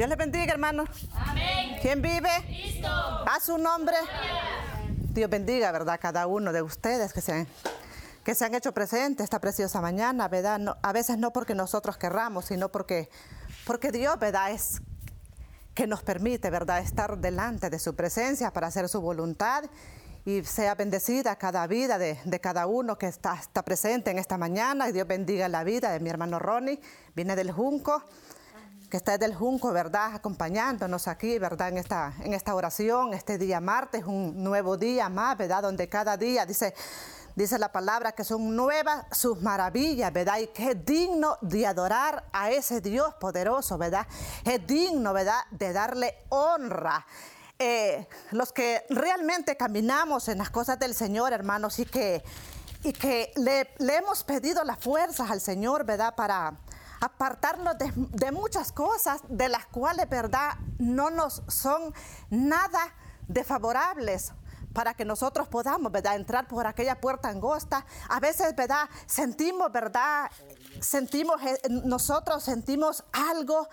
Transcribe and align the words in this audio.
Dios 0.00 0.08
les 0.08 0.16
bendiga, 0.16 0.54
hermanos. 0.54 0.88
Amén. 1.12 1.76
¿Quién 1.82 2.00
vive? 2.00 2.30
Cristo. 2.46 2.88
A 2.88 3.38
su 3.38 3.58
nombre. 3.58 3.96
Dios 5.12 5.28
bendiga, 5.28 5.70
¿verdad? 5.72 6.00
Cada 6.00 6.26
uno 6.26 6.54
de 6.54 6.62
ustedes 6.62 7.12
que 7.12 7.20
se 7.20 7.32
han, 7.34 7.46
que 8.24 8.34
se 8.34 8.46
han 8.46 8.54
hecho 8.54 8.72
presentes 8.72 9.24
esta 9.24 9.40
preciosa 9.42 9.82
mañana, 9.82 10.26
¿verdad? 10.28 10.58
No- 10.58 10.78
a 10.80 10.94
veces 10.94 11.18
no 11.18 11.34
porque 11.34 11.54
nosotros 11.54 11.98
querramos, 11.98 12.46
sino 12.46 12.70
porque, 12.70 13.10
porque 13.66 13.92
Dios, 13.92 14.18
¿verdad? 14.18 14.52
Es 14.52 14.80
que 15.74 15.86
nos 15.86 16.02
permite, 16.02 16.48
¿verdad? 16.48 16.78
Estar 16.78 17.18
delante 17.18 17.68
de 17.68 17.78
su 17.78 17.94
presencia 17.94 18.54
para 18.54 18.68
hacer 18.68 18.88
su 18.88 19.02
voluntad 19.02 19.64
y 20.24 20.42
sea 20.44 20.76
bendecida 20.76 21.36
cada 21.36 21.66
vida 21.66 21.98
de, 21.98 22.18
de 22.24 22.40
cada 22.40 22.66
uno 22.66 22.96
que 22.96 23.06
está, 23.06 23.34
está 23.34 23.62
presente 23.62 24.10
en 24.10 24.18
esta 24.18 24.38
mañana. 24.38 24.88
Y 24.88 24.92
Dios 24.92 25.06
bendiga 25.06 25.46
la 25.50 25.62
vida 25.62 25.90
de 25.92 26.00
mi 26.00 26.08
hermano 26.08 26.38
Ronnie, 26.38 26.80
viene 27.14 27.36
del 27.36 27.52
Junco 27.52 28.02
que 28.90 28.96
está 28.96 29.16
del 29.16 29.34
Junco, 29.34 29.72
¿verdad? 29.72 30.16
Acompañándonos 30.16 31.06
aquí, 31.06 31.38
¿verdad? 31.38 31.68
En 31.68 31.78
esta, 31.78 32.12
en 32.24 32.34
esta 32.34 32.54
oración, 32.56 33.14
este 33.14 33.38
día 33.38 33.60
martes, 33.60 34.04
un 34.04 34.42
nuevo 34.42 34.76
día 34.76 35.08
más, 35.08 35.38
¿verdad? 35.38 35.62
Donde 35.62 35.88
cada 35.88 36.16
día 36.16 36.44
dice, 36.44 36.74
dice 37.36 37.56
la 37.56 37.70
palabra 37.70 38.12
que 38.12 38.24
son 38.24 38.54
nuevas 38.56 39.06
sus 39.12 39.40
maravillas, 39.40 40.12
¿verdad? 40.12 40.38
Y 40.40 40.48
que 40.48 40.72
es 40.72 40.84
digno 40.84 41.38
de 41.40 41.68
adorar 41.68 42.24
a 42.32 42.50
ese 42.50 42.80
Dios 42.80 43.14
poderoso, 43.14 43.78
¿verdad? 43.78 44.08
Es 44.44 44.66
digno, 44.66 45.12
¿verdad? 45.12 45.40
De 45.52 45.72
darle 45.72 46.24
honra. 46.28 47.06
Eh, 47.60 48.08
los 48.32 48.52
que 48.52 48.84
realmente 48.90 49.56
caminamos 49.56 50.28
en 50.28 50.38
las 50.38 50.50
cosas 50.50 50.80
del 50.80 50.96
Señor, 50.96 51.32
hermanos, 51.32 51.78
y 51.78 51.84
que, 51.84 52.24
y 52.82 52.92
que 52.92 53.32
le, 53.36 53.72
le 53.78 53.96
hemos 53.98 54.24
pedido 54.24 54.64
las 54.64 54.78
fuerzas 54.78 55.30
al 55.30 55.40
Señor, 55.40 55.84
¿verdad? 55.84 56.16
Para 56.16 56.58
apartarnos 57.00 57.76
de, 57.78 58.32
muchas 58.32 58.72
cosas 58.72 59.22
de 59.28 59.48
las 59.48 59.66
cuales, 59.66 60.08
¿verdad? 60.08 60.56
No 60.78 61.10
nos 61.10 61.42
son 61.48 61.94
nada 62.28 62.94
desfavorables 63.26 64.32
para 64.72 64.94
que 64.94 65.04
nosotros 65.04 65.48
podamos, 65.48 65.90
¿verdad? 65.90 66.16
Entrar 66.16 66.46
por 66.46 66.66
aquella 66.66 67.00
puerta 67.00 67.28
angosta. 67.28 67.84
A 68.08 68.20
veces, 68.20 68.54
¿verdad? 68.54 68.88
Sentimos, 69.06 69.72
¿verdad? 69.72 70.30
Sentimos, 70.80 71.42
eh, 71.42 71.58
nosotros 71.68 72.42
sentimos 72.44 73.04
algo 73.12 73.68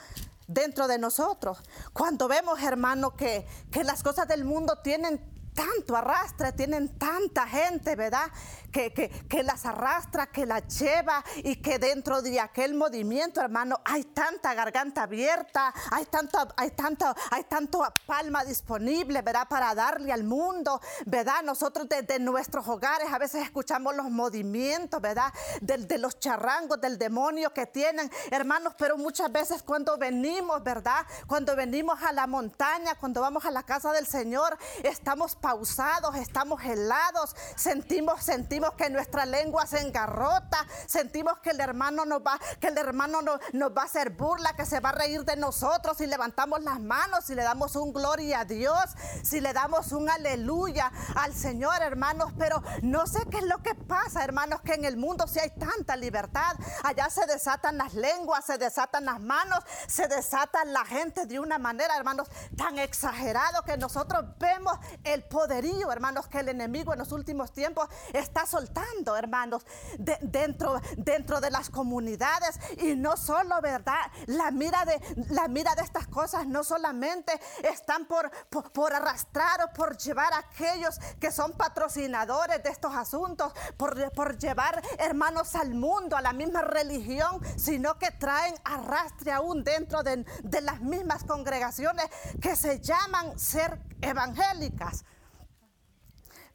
dentro 0.48 0.88
de 0.88 0.98
nosotros. 0.98 1.62
Cuando 1.94 2.28
vemos, 2.28 2.62
hermano, 2.64 3.16
que, 3.16 3.46
que 3.72 3.84
las 3.84 4.02
cosas 4.02 4.28
del 4.28 4.46
mundo 4.46 4.80
tienen 4.82 5.37
tanto 5.58 5.96
arrastre, 5.96 6.52
tienen 6.52 7.00
tanta 7.00 7.48
gente, 7.48 7.96
¿verdad? 7.96 8.30
Que, 8.72 8.94
que, 8.94 9.10
que 9.10 9.42
las 9.42 9.66
arrastra, 9.66 10.28
que 10.28 10.46
las 10.46 10.68
lleva 10.80 11.24
y 11.38 11.56
que 11.56 11.80
dentro 11.80 12.22
de 12.22 12.40
aquel 12.40 12.76
movimiento, 12.76 13.42
hermano, 13.42 13.82
hay 13.84 14.04
tanta 14.04 14.54
garganta 14.54 15.04
abierta, 15.04 15.74
hay 15.90 16.06
tanto, 16.06 16.38
hay 16.56 16.70
tanto, 16.72 17.16
hay 17.32 17.44
tanto 17.46 17.84
palma 18.06 18.46
disponible, 18.46 19.24
¿verdad? 19.24 19.48
Para 19.48 19.74
darle 19.74 20.12
al 20.14 20.24
mundo, 20.24 20.80
¿verdad? 21.08 21.42
Nosotros 21.44 21.90
desde 21.90 22.20
nuestros 22.20 22.68
hogares 22.68 23.12
a 23.12 23.18
veces 23.18 23.42
escuchamos 23.42 23.96
los 23.96 24.12
movimientos, 24.12 25.02
¿verdad? 25.02 25.34
De, 25.62 25.98
los 25.98 26.20
charrangos 26.20 26.80
del 26.80 27.00
demonio 27.00 27.52
que 27.52 27.66
tienen, 27.66 28.12
hermanos, 28.30 28.76
pero 28.78 28.96
muchas 28.96 29.32
veces 29.32 29.64
cuando 29.64 29.98
venimos, 29.98 30.64
¿verdad? 30.64 31.04
Cuando 31.26 31.56
venimos 31.56 32.00
a 32.04 32.14
la 32.14 32.28
montaña, 32.28 32.94
cuando 32.94 33.22
vamos 33.22 33.44
a 33.46 33.50
la 33.50 33.64
casa 33.64 33.92
del 33.92 34.06
Señor, 34.06 34.56
estamos 34.84 35.36
pausados, 35.48 36.14
estamos 36.18 36.62
helados, 36.62 37.34
sentimos, 37.56 38.22
sentimos 38.22 38.74
que 38.74 38.90
nuestra 38.90 39.26
lengua 39.26 39.66
se 39.66 39.80
engarrota, 39.80 40.66
sentimos 40.88 41.38
que 41.40 41.52
el 41.52 41.62
hermano 41.62 42.04
nos 42.04 42.20
va, 42.20 42.38
que 42.60 42.68
el 42.68 42.78
hermano 42.78 43.22
no- 43.22 43.40
nos 43.54 43.72
va 43.72 43.84
a 43.84 43.86
hacer 43.86 44.10
burla, 44.10 44.58
que 44.58 44.66
se 44.66 44.82
va 44.82 44.90
a 44.90 44.92
reír 44.92 45.24
de 45.24 45.38
nosotros 45.38 45.96
si 46.00 46.06
levantamos 46.06 46.62
las 46.64 46.82
manos, 46.82 47.24
si 47.24 47.34
le 47.34 47.44
damos 47.44 47.78
un 47.78 47.94
gloria 47.94 48.42
a 48.42 48.46
Dios, 48.46 48.78
si 49.24 49.40
le 49.40 49.54
damos 49.54 49.94
un 49.94 50.10
aleluya 50.10 50.92
al 51.16 51.34
Señor, 51.34 51.82
hermanos, 51.82 52.34
pero 52.38 52.62
no 52.82 53.08
sé 53.08 53.20
qué 53.32 53.38
es 53.38 53.46
lo 53.46 53.64
que 53.64 53.74
pasa, 53.74 54.26
hermanos, 54.26 54.60
que 54.66 54.74
en 54.74 54.84
el 54.84 54.98
mundo 54.98 55.28
si 55.28 55.40
hay 55.40 55.52
tanta 55.52 55.96
libertad, 55.96 56.58
allá 56.84 57.10
se 57.10 57.26
desatan 57.26 57.78
las 57.78 57.94
lenguas, 57.94 58.44
se 58.44 58.58
desatan 58.58 59.06
las 59.06 59.22
manos, 59.22 59.60
se 59.88 60.10
desatan 60.10 60.74
la 60.74 60.84
gente 60.84 61.26
de 61.26 61.40
una 61.40 61.58
manera, 61.58 61.96
hermanos, 61.96 62.28
tan 62.58 62.78
exagerado 62.80 63.64
que 63.64 63.78
nosotros 63.78 64.26
vemos 64.40 64.78
el 65.06 65.24
poderío, 65.42 65.92
hermanos, 65.92 66.28
que 66.28 66.40
el 66.40 66.50
enemigo 66.50 66.94
en 66.94 66.98
los 67.00 67.12
últimos 67.12 67.52
tiempos 67.52 67.88
está 68.12 68.48
soltando, 68.48 69.16
hermanos, 69.16 69.64
de- 70.00 70.18
dentro, 70.24 70.82
dentro 70.98 71.40
de 71.40 71.52
las 71.52 71.70
comunidades 71.70 72.60
y 72.78 72.96
no 72.96 73.16
solo, 73.18 73.62
¿verdad? 73.62 74.00
La 74.26 74.50
mira 74.50 74.84
de, 74.86 75.00
la 75.30 75.48
mira 75.48 75.76
de 75.76 75.84
estas 75.84 76.08
cosas 76.08 76.48
no 76.48 76.64
solamente 76.64 77.40
están 77.64 78.08
por, 78.08 78.32
por, 78.74 78.94
arrastrar 78.96 79.62
o 79.62 79.74
por 79.74 79.96
llevar 79.98 80.34
a 80.34 80.40
aquellos 80.40 80.98
que 81.20 81.32
son 81.32 81.52
patrocinadores 81.52 82.64
de 82.64 82.70
estos 82.70 82.96
asuntos, 82.96 83.54
por, 83.78 84.12
por 84.14 84.40
llevar 84.40 84.82
hermanos 84.98 85.54
al 85.54 85.76
mundo, 85.76 86.18
a 86.18 86.22
la 86.22 86.34
misma 86.34 86.64
religión, 86.64 87.40
sino 87.58 88.00
que 88.00 88.10
traen 88.10 88.56
arrastre 88.64 89.32
aún 89.34 89.64
dentro 89.64 90.02
de, 90.02 90.26
de 90.44 90.62
las 90.62 90.82
mismas 90.82 91.24
congregaciones 91.26 92.08
que 92.42 92.56
se 92.56 92.80
llaman 92.80 93.38
ser 93.38 93.80
evangélicas. 94.02 95.06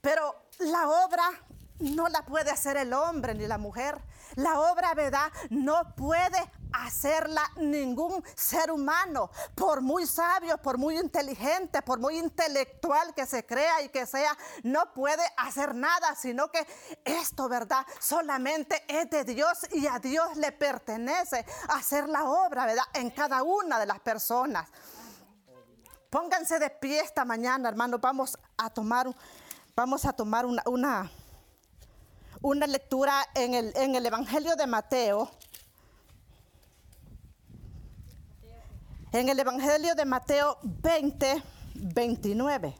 Pero 0.02 0.34
la 0.58 0.88
obra 0.88 1.24
no 1.78 2.08
la 2.08 2.22
puede 2.24 2.50
hacer 2.50 2.76
el 2.76 2.92
hombre 2.92 3.34
ni 3.34 3.46
la 3.46 3.56
mujer. 3.56 3.98
La 4.34 4.58
obra, 4.60 4.94
¿verdad? 4.94 5.30
No 5.50 5.94
puede 5.94 6.38
hacerla 6.72 7.42
ningún 7.56 8.24
ser 8.34 8.72
humano, 8.72 9.30
por 9.54 9.80
muy 9.80 10.06
sabio, 10.06 10.58
por 10.58 10.76
muy 10.76 10.98
inteligente, 10.98 11.82
por 11.82 12.00
muy 12.00 12.18
intelectual 12.18 13.14
que 13.14 13.26
se 13.26 13.46
crea 13.46 13.82
y 13.82 13.90
que 13.90 14.06
sea, 14.06 14.36
no 14.64 14.92
puede 14.92 15.22
hacer 15.36 15.74
nada, 15.74 16.16
sino 16.16 16.50
que 16.50 16.66
esto, 17.04 17.48
¿verdad? 17.48 17.86
Solamente 18.00 18.82
es 18.88 19.08
de 19.10 19.22
Dios 19.22 19.66
y 19.70 19.86
a 19.86 19.98
Dios 20.00 20.36
le 20.36 20.50
pertenece 20.50 21.44
hacer 21.68 22.08
la 22.08 22.24
obra, 22.24 22.66
¿verdad? 22.66 22.84
En 22.94 23.10
cada 23.10 23.42
una 23.44 23.78
de 23.78 23.86
las 23.86 24.00
personas. 24.00 24.68
Pónganse 26.10 26.58
de 26.58 26.70
pie 26.70 27.00
esta 27.00 27.24
mañana, 27.24 27.68
hermanos. 27.68 28.00
Vamos 28.00 28.38
a 28.58 28.68
tomar, 28.70 29.08
un- 29.08 29.16
vamos 29.74 30.04
a 30.04 30.12
tomar 30.12 30.46
una, 30.46 30.62
una, 30.66 31.10
una 32.40 32.66
lectura 32.66 33.14
en 33.34 33.54
el, 33.54 33.72
en 33.76 33.94
el 33.94 34.04
Evangelio 34.06 34.56
de 34.56 34.66
Mateo. 34.66 35.30
En 39.12 39.28
el 39.28 39.38
Evangelio 39.38 39.94
de 39.94 40.04
Mateo 40.04 40.58
20, 40.62 41.42
29. 41.74 42.74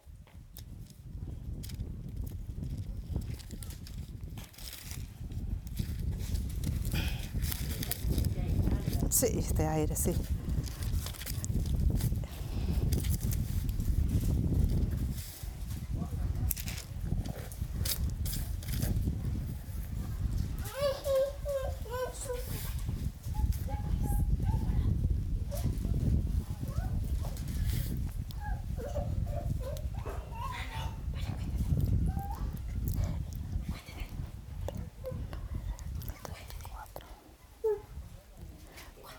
Sí, 9.10 9.26
este 9.38 9.66
aire, 9.66 9.94
sí. 9.94 10.14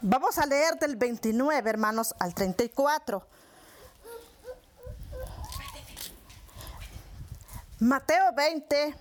Vamos 0.05 0.32
a 0.43 0.45
leer 0.45 0.77
del 0.77 0.97
29, 0.97 1.69
hermanos, 1.69 2.13
al 2.19 2.33
34. 2.33 3.25
Mateo 7.79 8.33
20, 8.35 8.95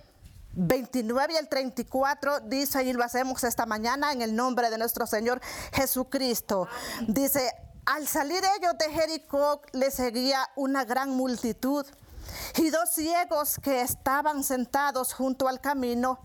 29 0.53 1.33
y 1.33 1.35
el 1.35 1.49
34 1.49 2.39
dice, 2.41 2.83
y 2.83 2.93
lo 2.93 3.03
hacemos 3.03 3.43
esta 3.43 3.65
mañana 3.65 4.13
en 4.13 4.21
el 4.21 4.35
nombre 4.35 4.69
de 4.69 4.77
nuestro 4.77 5.05
Señor 5.05 5.41
Jesucristo. 5.73 6.69
Dice, 7.07 7.53
al 7.85 8.07
salir 8.07 8.41
ellos 8.57 8.77
de 8.77 8.89
Jericó 8.89 9.61
le 9.73 9.91
seguía 9.91 10.49
una 10.55 10.85
gran 10.85 11.09
multitud 11.09 11.85
y 12.55 12.69
dos 12.69 12.89
ciegos 12.91 13.59
que 13.61 13.81
estaban 13.81 14.45
sentados 14.45 15.13
junto 15.13 15.49
al 15.49 15.59
camino, 15.59 16.19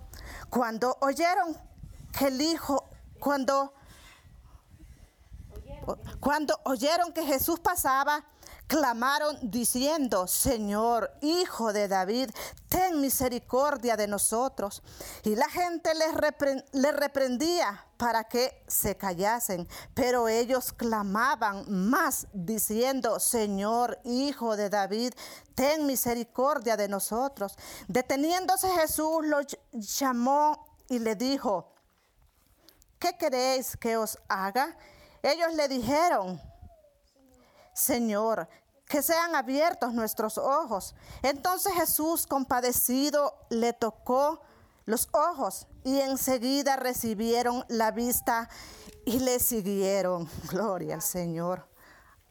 cuando 0.49 0.97
oyeron 1.01 1.57
que 2.17 2.29
el 2.29 2.41
hijo, 2.41 2.85
cuando 3.19 3.73
cuando 6.21 6.59
oyeron 6.65 7.13
que 7.13 7.23
Jesús 7.25 7.61
pasaba, 7.61 8.25
clamaron 8.69 9.39
diciendo, 9.43 10.27
Señor, 10.27 11.11
Hijo 11.23 11.73
de 11.73 11.89
David, 11.89 12.31
ten 12.69 13.01
misericordia 13.01 13.97
de 13.97 14.07
nosotros. 14.07 14.83
Y 15.25 15.35
la 15.35 15.49
gente 15.49 15.91
les, 15.95 16.95
reprendía 16.95 17.87
para 17.97 18.25
que 18.25 18.63
se 18.69 18.97
callasen, 18.97 19.67
pero 19.95 20.29
ellos 20.29 20.73
clamaban 20.73 21.65
más 21.89 22.29
diciendo, 22.33 23.19
Señor, 23.19 23.99
Hijo 24.05 24.57
de 24.57 24.69
David, 24.69 25.15
ten 25.55 25.87
misericordia 25.87 26.77
de 26.77 26.89
nosotros. 26.89 27.57
Deteniéndose 27.89 28.69
Jesús 28.73 29.25
los 29.25 29.47
llamó 29.73 30.77
y 30.89 30.99
le 30.99 31.17
dijo, 31.17 31.73
¿qué 32.99 33.17
queréis 33.17 33.77
que 33.79 33.97
os 33.97 34.19
haga? 34.29 34.77
Ellos 35.23 35.55
le 35.55 35.69
dijeron, 35.69 36.41
Señor, 37.75 38.49
que 38.89 39.03
sean 39.03 39.35
abiertos 39.35 39.93
nuestros 39.93 40.39
ojos. 40.39 40.95
Entonces 41.23 41.73
Jesús, 41.75 42.27
compadecido, 42.27 43.35
le 43.51 43.73
tocó 43.73 44.41
los 44.87 45.09
ojos 45.13 45.67
y 45.85 46.01
enseguida 46.01 46.77
recibieron 46.77 47.65
la 47.69 47.91
vista 47.91 48.49
y 49.05 49.21
le 49.21 49.39
siguieron. 49.39 50.29
Gloria 50.49 50.95
al 50.95 51.03
Señor. 51.03 51.69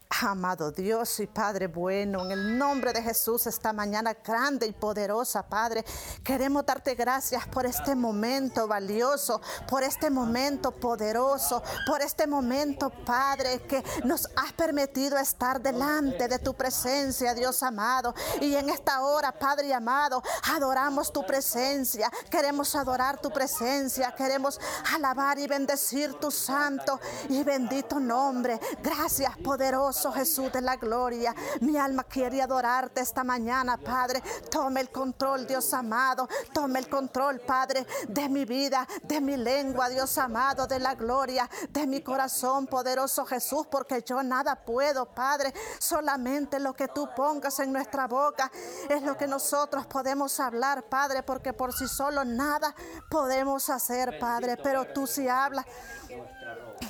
Amado 0.09 0.71
Dios 0.71 1.19
y 1.19 1.27
Padre 1.27 1.68
bueno, 1.68 2.24
en 2.24 2.31
el 2.31 2.57
nombre 2.57 2.94
de 2.94 3.04
Jesús 3.04 3.45
esta 3.45 3.74
mañana 3.74 4.13
grande 4.13 4.65
y 4.65 4.71
poderosa, 4.71 5.44
Padre, 5.44 5.83
queremos 6.24 6.65
darte 6.65 6.95
gracias 6.95 7.45
por 7.48 7.65
este 7.65 7.94
momento 7.94 8.68
valioso, 8.68 9.42
por 9.68 9.83
este 9.83 10.09
momento 10.09 10.71
poderoso, 10.71 11.62
por 11.86 12.01
este 12.01 12.25
momento, 12.25 12.89
Padre, 12.89 13.62
que 13.63 13.83
nos 14.06 14.27
has 14.38 14.54
permitido 14.54 15.18
estar 15.18 15.62
delante 15.62 16.27
de 16.30 16.39
tu 16.39 16.54
presencia, 16.54 17.33
Dios 17.33 17.62
amado. 17.62 18.15
Y 18.39 18.56
en 18.56 18.69
esta 18.69 19.01
hora, 19.01 19.38
Padre 19.38 19.74
amado, 19.74 20.24
adoramos 20.54 21.12
tu 21.12 21.25
presencia, 21.25 22.09
queremos 22.31 22.74
adorar 22.75 23.19
tu 23.19 23.30
presencia, 23.30 24.15
queremos 24.15 24.59
alabar 24.95 25.38
y 25.38 25.48
bendecir 25.48 26.13
tu 26.13 26.31
santo 26.31 27.00
y 27.30 27.44
bendito 27.44 28.00
nombre. 28.00 28.59
Gracias, 28.81 29.38
poderoso 29.39 29.96
Jesús 29.97 30.51
de 30.51 30.61
la 30.61 30.75
gloria. 30.75 31.33
Mi 31.61 31.75
alma 31.77 32.03
quiere 32.03 32.41
adorarte 32.41 33.01
esta 33.01 33.23
mañana, 33.23 33.77
Padre. 33.77 34.21
Tome 34.51 34.81
el 34.81 34.91
control, 34.91 35.47
Dios 35.47 35.73
amado. 35.73 36.29
Tome 36.53 36.79
el 36.79 36.88
control, 36.88 37.39
Padre, 37.39 37.85
de 38.07 38.29
mi 38.29 38.45
vida, 38.45 38.88
de 39.03 39.19
mi 39.19 39.35
lengua, 39.38 39.89
Dios 39.89 40.17
amado, 40.17 40.67
de 40.67 40.79
la 40.79 40.94
gloria, 40.94 41.49
de 41.69 41.88
mi 41.88 42.01
corazón, 42.01 42.67
poderoso 42.67 43.25
Jesús, 43.25 43.65
porque 43.69 44.03
yo 44.05 44.21
nada 44.21 44.55
puedo, 44.55 45.05
Padre. 45.05 45.53
Solamente 45.79 46.59
lo 46.59 46.73
que 46.73 46.88
tú 46.88 47.09
pongas 47.15 47.59
en 47.59 47.73
nuestra 47.73 48.07
boca 48.07 48.51
es 48.89 49.01
lo 49.01 49.17
que 49.17 49.27
nosotros 49.27 49.88
podemos 49.88 50.39
hablar, 50.39 50.83
Padre, 50.83 51.23
porque 51.23 51.53
por 51.53 51.73
sí 51.73 51.88
solo 51.88 52.23
nada 52.23 52.75
podemos 53.09 53.69
hacer, 53.69 54.19
Padre. 54.19 54.57
Pero 54.57 54.85
tú 54.94 55.07
sí 55.07 55.27
hablas 55.27 55.65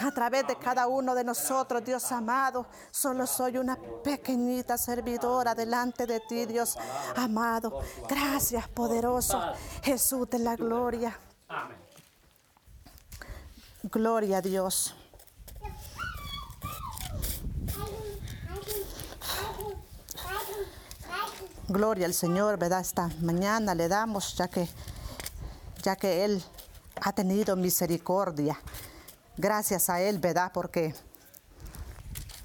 a 0.02 0.12
través 0.12 0.48
de 0.48 0.56
cada 0.56 0.88
uno 0.88 1.16
de 1.16 1.24
nosotros, 1.24 1.84
Dios 1.84 2.12
amado. 2.12 2.66
Solo 2.92 3.28
soy 3.28 3.58
una 3.58 3.78
pequeñita 4.04 4.78
servidora 4.78 5.56
delante 5.56 6.06
de 6.06 6.20
ti, 6.22 6.46
Dios 6.46 6.78
amado. 7.16 7.82
Gracias, 8.08 8.68
poderoso 8.70 9.42
Jesús 9.84 10.30
de 10.30 10.40
la 10.40 10.56
gloria. 10.56 11.18
Gloria 13.84 14.38
a 14.38 14.42
Dios. 14.42 14.96
Gloria 21.70 22.06
al 22.06 22.14
Señor, 22.14 22.58
¿verdad? 22.58 22.80
Esta 22.80 23.10
mañana 23.22 23.76
le 23.76 23.88
damos, 23.90 24.36
ya 24.36 24.48
que, 24.48 24.70
ya 25.84 25.98
que 25.98 26.24
Él 26.24 26.42
ha 27.02 27.12
tenido 27.12 27.56
misericordia 27.56 28.58
gracias 29.38 29.90
a 29.90 30.02
Él, 30.02 30.20
¿verdad? 30.20 30.52
Porque 30.54 30.94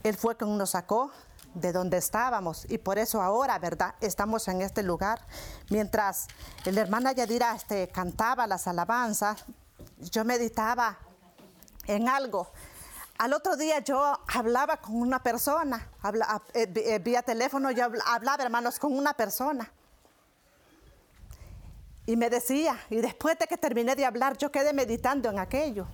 Él 0.02 0.16
fue 0.16 0.36
quien 0.36 0.56
nos 0.56 0.70
sacó 0.70 1.10
de 1.54 1.72
donde 1.72 1.98
estábamos 1.98 2.66
y 2.70 2.78
por 2.78 2.98
eso 2.98 3.20
ahora, 3.20 3.58
¿verdad? 3.58 3.94
Estamos 4.00 4.48
en 4.48 4.62
este 4.62 4.82
lugar. 4.82 5.20
Mientras 5.70 6.28
el 6.64 6.78
hermana 6.78 7.12
Yadira 7.12 7.54
este, 7.54 7.88
cantaba 7.88 8.46
las 8.46 8.66
alabanzas, 8.66 9.44
yo 9.98 10.24
meditaba 10.24 10.98
en 11.86 12.08
algo. 12.08 12.50
Al 13.18 13.34
otro 13.34 13.56
día 13.56 13.78
yo 13.80 14.18
hablaba 14.34 14.78
con 14.78 14.96
una 14.96 15.22
persona, 15.22 15.88
eh, 16.54 16.72
eh, 16.74 16.98
vía 16.98 17.22
teléfono 17.22 17.70
yo 17.70 17.84
hablaba, 17.84 18.42
hermanos, 18.42 18.78
con 18.78 18.96
una 18.96 19.14
persona. 19.14 19.70
Y 22.04 22.16
me 22.16 22.30
decía, 22.30 22.80
y 22.90 22.96
después 22.96 23.38
de 23.38 23.46
que 23.46 23.56
terminé 23.56 23.94
de 23.94 24.04
hablar, 24.04 24.36
yo 24.36 24.50
quedé 24.50 24.72
meditando 24.72 25.30
en 25.30 25.38
aquello 25.38 25.86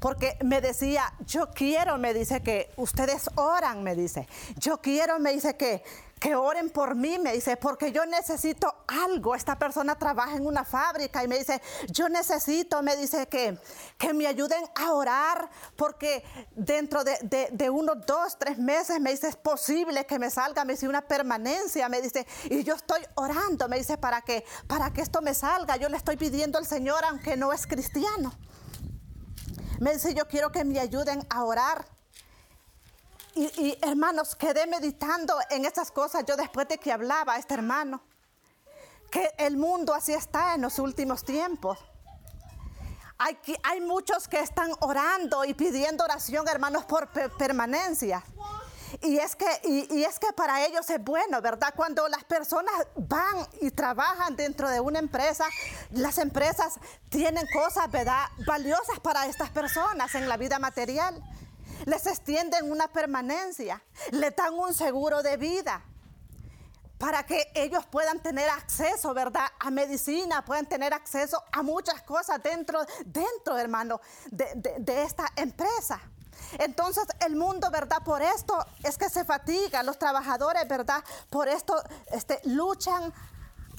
porque 0.00 0.36
me 0.44 0.60
decía, 0.60 1.12
yo 1.26 1.50
quiero, 1.50 1.98
me 1.98 2.14
dice 2.14 2.42
que 2.42 2.70
ustedes 2.76 3.30
oran, 3.36 3.82
me 3.82 3.94
dice, 3.94 4.28
yo 4.56 4.80
quiero, 4.80 5.18
me 5.18 5.32
dice 5.32 5.56
que, 5.56 5.82
que 6.18 6.34
oren 6.34 6.70
por 6.70 6.94
mí, 6.94 7.18
me 7.18 7.32
dice, 7.32 7.56
porque 7.56 7.92
yo 7.92 8.06
necesito 8.06 8.74
algo. 8.86 9.34
Esta 9.34 9.58
persona 9.58 9.98
trabaja 9.98 10.36
en 10.36 10.46
una 10.46 10.64
fábrica 10.64 11.22
y 11.22 11.28
me 11.28 11.38
dice, 11.38 11.60
yo 11.88 12.08
necesito, 12.08 12.82
me 12.82 12.96
dice 12.96 13.26
que, 13.26 13.58
que 13.98 14.14
me 14.14 14.26
ayuden 14.26 14.64
a 14.74 14.92
orar, 14.92 15.50
porque 15.76 16.24
dentro 16.54 17.04
de, 17.04 17.48
de, 17.52 17.70
unos 17.70 18.06
dos, 18.06 18.38
tres 18.38 18.58
meses, 18.58 18.98
me 19.00 19.10
dice, 19.10 19.28
es 19.28 19.36
posible 19.36 20.06
que 20.06 20.18
me 20.18 20.30
salga, 20.30 20.64
me 20.64 20.72
dice, 20.72 20.88
una 20.88 21.02
permanencia, 21.02 21.88
me 21.88 22.00
dice, 22.00 22.26
y 22.44 22.64
yo 22.64 22.74
estoy 22.74 23.02
orando, 23.14 23.68
me 23.68 23.76
dice, 23.76 23.98
para 23.98 24.22
que, 24.22 24.44
para 24.66 24.92
que 24.92 25.02
esto 25.02 25.20
me 25.20 25.34
salga. 25.34 25.76
Yo 25.76 25.88
le 25.88 25.96
estoy 25.96 26.16
pidiendo 26.16 26.58
al 26.58 26.66
Señor, 26.66 27.04
aunque 27.04 27.36
no 27.36 27.52
es 27.52 27.66
cristiano. 27.66 28.32
Me 29.78 29.92
dice, 29.92 30.14
yo 30.14 30.26
quiero 30.26 30.50
que 30.50 30.64
me 30.64 30.80
ayuden 30.80 31.26
a 31.28 31.44
orar. 31.44 31.86
Y, 33.34 33.76
hermanos, 33.82 34.34
quedé 34.34 34.66
meditando 34.66 35.36
en 35.50 35.66
estas 35.66 35.90
cosas 35.90 36.24
yo 36.26 36.36
después 36.36 36.66
de 36.68 36.78
que 36.78 36.90
hablaba 36.90 37.36
este 37.36 37.54
hermano. 37.54 38.00
Que 39.10 39.30
el 39.36 39.58
mundo 39.58 39.92
así 39.92 40.14
está 40.14 40.54
en 40.54 40.62
los 40.62 40.78
últimos 40.78 41.22
tiempos. 41.22 41.78
Hay, 43.18 43.38
hay 43.62 43.80
muchos 43.82 44.26
que 44.26 44.40
están 44.40 44.70
orando 44.80 45.44
y 45.44 45.52
pidiendo 45.52 46.04
oración, 46.04 46.48
hermanos, 46.48 46.86
por 46.86 47.08
permanencia. 47.36 48.24
Y 49.02 49.18
es, 49.18 49.36
que, 49.36 49.46
y, 49.64 50.04
es 50.04 50.18
que 50.18 50.32
para 50.32 50.64
ellos 50.64 50.88
es 50.90 51.02
bueno, 51.02 51.40
¿verdad? 51.42 51.72
Cuando 51.74 52.08
las 52.08 52.24
personas 52.24 52.74
van 52.96 53.46
y 53.60 53.70
trabajan 53.70 54.36
dentro 54.36 54.68
de 54.68 54.80
una 54.80 54.98
empresa, 54.98 55.46
las 55.90 56.18
empresas 56.18 56.74
tienen 57.08 57.46
cosas, 57.52 57.90
¿verdad? 57.90 58.26
Valiosas 58.46 59.00
para 59.00 59.26
estas 59.26 59.50
personas 59.50 60.14
en 60.14 60.28
la 60.28 60.36
vida 60.36 60.58
material. 60.58 61.22
Les 61.84 62.06
extienden 62.06 62.70
una 62.70 62.88
permanencia, 62.88 63.82
les 64.10 64.34
dan 64.34 64.54
un 64.54 64.72
seguro 64.72 65.22
de 65.22 65.36
vida 65.36 65.82
para 66.98 67.26
que 67.26 67.50
ellos 67.54 67.84
puedan 67.86 68.22
tener 68.22 68.48
acceso, 68.48 69.12
¿verdad? 69.12 69.46
A 69.58 69.70
medicina, 69.70 70.44
puedan 70.44 70.66
tener 70.66 70.94
acceso 70.94 71.42
a 71.52 71.62
muchas 71.62 72.02
cosas 72.02 72.42
dentro, 72.42 72.80
dentro 73.04 73.58
hermano, 73.58 74.00
de, 74.30 74.76
de 74.78 75.02
esta 75.02 75.26
empresa. 75.36 76.00
Entonces 76.58 77.04
el 77.20 77.36
mundo, 77.36 77.70
¿verdad? 77.70 78.02
Por 78.04 78.22
esto 78.22 78.54
es 78.82 78.98
que 78.98 79.08
se 79.08 79.24
fatiga, 79.24 79.82
los 79.82 79.98
trabajadores, 79.98 80.66
¿verdad? 80.68 81.02
Por 81.30 81.48
esto 81.48 81.74
este, 82.12 82.40
luchan 82.44 83.12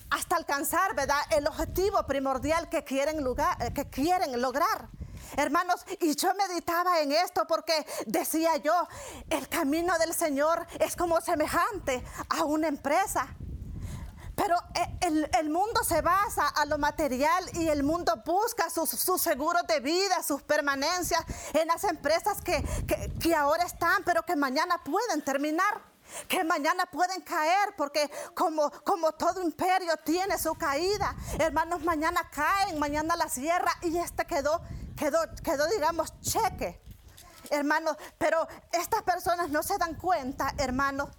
hasta 0.09 0.35
alcanzar, 0.35 0.95
¿verdad? 0.95 1.19
El 1.31 1.47
objetivo 1.47 2.03
primordial 2.05 2.69
que 2.69 2.83
quieren, 2.83 3.23
lugar, 3.23 3.73
que 3.73 3.89
quieren 3.89 4.39
lograr. 4.41 4.89
Hermanos, 5.35 5.85
y 5.99 6.15
yo 6.15 6.33
meditaba 6.35 7.01
en 7.01 7.11
esto 7.11 7.45
porque 7.47 7.85
decía 8.05 8.57
yo, 8.57 8.87
el 9.29 9.49
camino 9.49 9.97
del 9.97 10.13
Señor 10.13 10.65
es 10.79 10.95
como 10.95 11.19
semejante 11.19 12.03
a 12.29 12.45
una 12.45 12.67
empresa. 12.67 13.27
Pero 14.37 14.55
eh, 14.75 15.27
el, 15.39 15.49
mundo 15.49 15.83
se 15.83 16.01
basa 16.01 16.47
a 16.47 16.63
lo 16.65 16.77
material 16.77 17.43
y 17.53 17.69
el 17.69 17.81
mundo 17.81 18.21
busca 18.23 18.69
sus, 18.69 18.91
seguros 19.19 19.63
de 19.65 19.79
vida, 19.79 20.21
sus 20.21 20.43
permanencias 20.43 21.21
en 21.53 21.67
las 21.67 21.83
empresas 21.83 22.39
que, 22.41 22.63
que 23.19 23.33
ahora 23.33 23.63
están, 23.63 24.03
pero 24.03 24.21
que 24.21 24.35
mañana 24.35 24.77
pueden 24.83 25.23
terminar 25.23 25.81
que 26.27 26.43
mañana 26.43 26.85
pueden 26.85 27.19
caer, 27.21 27.75
porque 27.75 28.09
como, 28.33 28.71
como 28.85 29.11
todo 29.13 29.41
imperio 29.41 29.97
tiene 30.05 30.37
su 30.37 30.53
caída, 30.55 31.15
hermanos, 31.39 31.83
mañana 31.83 32.21
caen, 32.31 32.79
mañana 32.79 33.17
la 33.17 33.27
cierra 33.27 33.73
y 33.81 33.97
este 33.97 34.23
quedó, 34.25 34.61
quedó, 34.95 35.19
quedó, 35.43 35.67
digamos, 35.67 36.13
cheque. 36.21 36.81
Hermanos, 37.49 37.97
pero 38.17 38.47
estas 38.71 39.03
personas 39.03 39.49
no 39.49 39.63
se 39.63 39.77
dan 39.77 39.95
cuenta, 39.95 40.53
hermanos, 40.57 41.09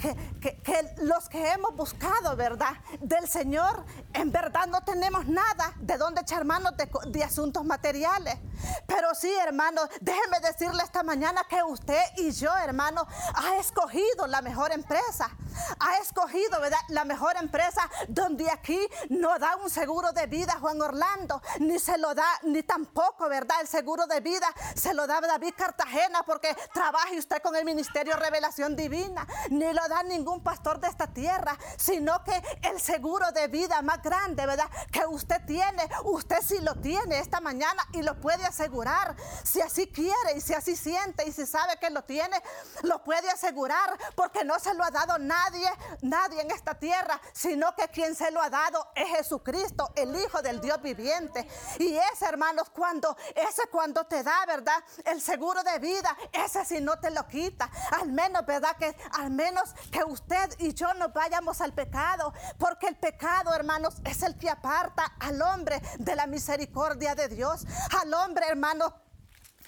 que, 0.00 0.94
los 0.98 1.28
que 1.28 1.52
hemos 1.52 1.74
buscado, 1.76 2.36
¿verdad? 2.36 2.72
Del 3.00 3.28
Señor, 3.28 3.84
en 4.12 4.32
verdad 4.32 4.66
no 4.66 4.82
tenemos 4.82 5.26
nada 5.26 5.74
de 5.78 5.98
donde 5.98 6.22
echar 6.22 6.44
manos 6.44 6.72
de, 6.76 7.24
asuntos 7.24 7.64
materiales. 7.64 8.38
Pero 8.86 9.14
sí, 9.14 9.32
hermano, 9.46 9.82
déjeme 10.00 10.40
decirle 10.40 10.82
esta 10.82 11.02
mañana 11.02 11.44
que 11.48 11.62
usted 11.62 12.02
y 12.16 12.30
yo, 12.32 12.50
hermano, 12.58 13.06
ha 13.34 13.56
escogido 13.56 14.26
la 14.26 14.42
mejor 14.42 14.72
empresa. 14.72 15.30
Ha 15.78 15.96
escogido, 15.98 16.60
¿verdad? 16.60 16.78
La 16.88 17.04
mejor 17.04 17.36
empresa 17.36 17.88
donde 18.08 18.50
aquí 18.50 18.80
no 19.08 19.38
da 19.38 19.56
un 19.56 19.70
seguro 19.70 20.12
de 20.12 20.26
vida 20.26 20.56
Juan 20.60 20.80
Orlando, 20.80 21.42
ni 21.58 21.78
se 21.78 21.98
lo 21.98 22.14
da, 22.14 22.26
ni 22.42 22.62
tampoco, 22.62 23.28
¿verdad? 23.28 23.60
El 23.60 23.68
seguro 23.68 24.06
de 24.06 24.20
vida 24.20 24.46
se 24.74 24.94
lo 24.94 25.06
da 25.06 25.20
David 25.20 25.54
Cartagena 25.56 26.22
porque 26.22 26.56
trabaje 26.72 27.18
usted 27.18 27.42
con 27.42 27.56
el 27.56 27.64
Ministerio 27.64 28.16
Revelación 28.16 28.76
Divina, 28.76 29.26
ni 29.50 29.72
lo 29.72 29.88
da 29.90 30.02
ningún 30.02 30.42
pastor 30.42 30.80
de 30.80 30.88
esta 30.88 31.08
tierra, 31.08 31.58
sino 31.76 32.24
que 32.24 32.42
el 32.62 32.80
seguro 32.80 33.30
de 33.32 33.48
vida 33.48 33.82
más 33.82 34.02
grande, 34.02 34.46
¿verdad? 34.46 34.70
Que 34.90 35.04
usted 35.04 35.44
tiene, 35.44 35.86
usted 36.04 36.38
sí 36.42 36.58
lo 36.60 36.76
tiene 36.76 37.18
esta 37.18 37.40
mañana 37.40 37.86
y 37.92 38.02
lo 38.02 38.18
puede 38.20 38.44
asegurar. 38.46 39.16
Si 39.44 39.60
así 39.60 39.88
quiere 39.88 40.36
y 40.36 40.40
si 40.40 40.54
así 40.54 40.76
siente 40.76 41.28
y 41.28 41.32
si 41.32 41.44
sabe 41.44 41.76
que 41.78 41.90
lo 41.90 42.04
tiene, 42.04 42.40
lo 42.82 43.02
puede 43.04 43.28
asegurar 43.30 43.98
porque 44.14 44.44
no 44.44 44.58
se 44.58 44.72
lo 44.74 44.84
ha 44.84 44.90
dado 44.90 45.18
nadie, 45.18 45.68
nadie 46.02 46.40
en 46.40 46.50
esta 46.50 46.74
tierra, 46.74 47.20
sino 47.32 47.74
que 47.74 47.88
quien 47.88 48.14
se 48.14 48.30
lo 48.30 48.40
ha 48.40 48.48
dado 48.48 48.90
es 48.94 49.08
Jesucristo, 49.08 49.92
el 49.96 50.14
Hijo 50.16 50.40
del 50.42 50.60
Dios 50.60 50.80
viviente. 50.80 51.46
Y 51.78 51.96
ese, 51.96 52.26
hermanos, 52.26 52.70
cuando, 52.70 53.16
ese 53.34 53.66
cuando 53.70 54.04
te 54.06 54.22
da, 54.22 54.46
¿verdad? 54.46 54.82
El 55.04 55.20
seguro 55.20 55.62
de 55.62 55.78
vida, 55.78 56.16
ese 56.32 56.64
si 56.64 56.80
no 56.80 56.98
te 57.00 57.10
lo 57.10 57.26
quita. 57.26 57.70
Al 58.00 58.12
menos, 58.12 58.46
¿verdad? 58.46 58.76
Que 58.76 58.94
al 59.12 59.30
menos 59.30 59.74
que 59.90 60.04
usted 60.04 60.50
y 60.58 60.74
yo 60.74 60.92
no 60.94 61.08
vayamos 61.10 61.60
al 61.60 61.72
pecado, 61.72 62.32
porque 62.58 62.88
el 62.88 62.96
pecado, 62.96 63.54
hermanos, 63.54 63.96
es 64.04 64.22
el 64.22 64.36
que 64.36 64.50
aparta 64.50 65.04
al 65.18 65.40
hombre 65.42 65.80
de 65.98 66.16
la 66.16 66.26
misericordia 66.26 67.14
de 67.14 67.28
Dios. 67.28 67.66
Al 68.00 68.12
hombre, 68.14 68.46
hermanos, 68.48 68.92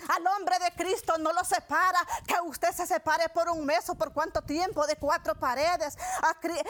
al 0.08 0.26
hombre 0.26 0.58
de 0.58 0.72
Cristo 0.72 1.18
no 1.18 1.32
lo 1.32 1.44
separa 1.44 1.98
que 2.26 2.40
usted 2.42 2.72
se 2.72 2.86
separe 2.86 3.28
por 3.28 3.48
un 3.48 3.64
mes 3.64 3.88
o 3.88 3.94
por 3.94 4.12
cuánto 4.12 4.42
tiempo 4.42 4.86
de 4.86 4.96
cuatro 4.96 5.34
paredes. 5.34 5.96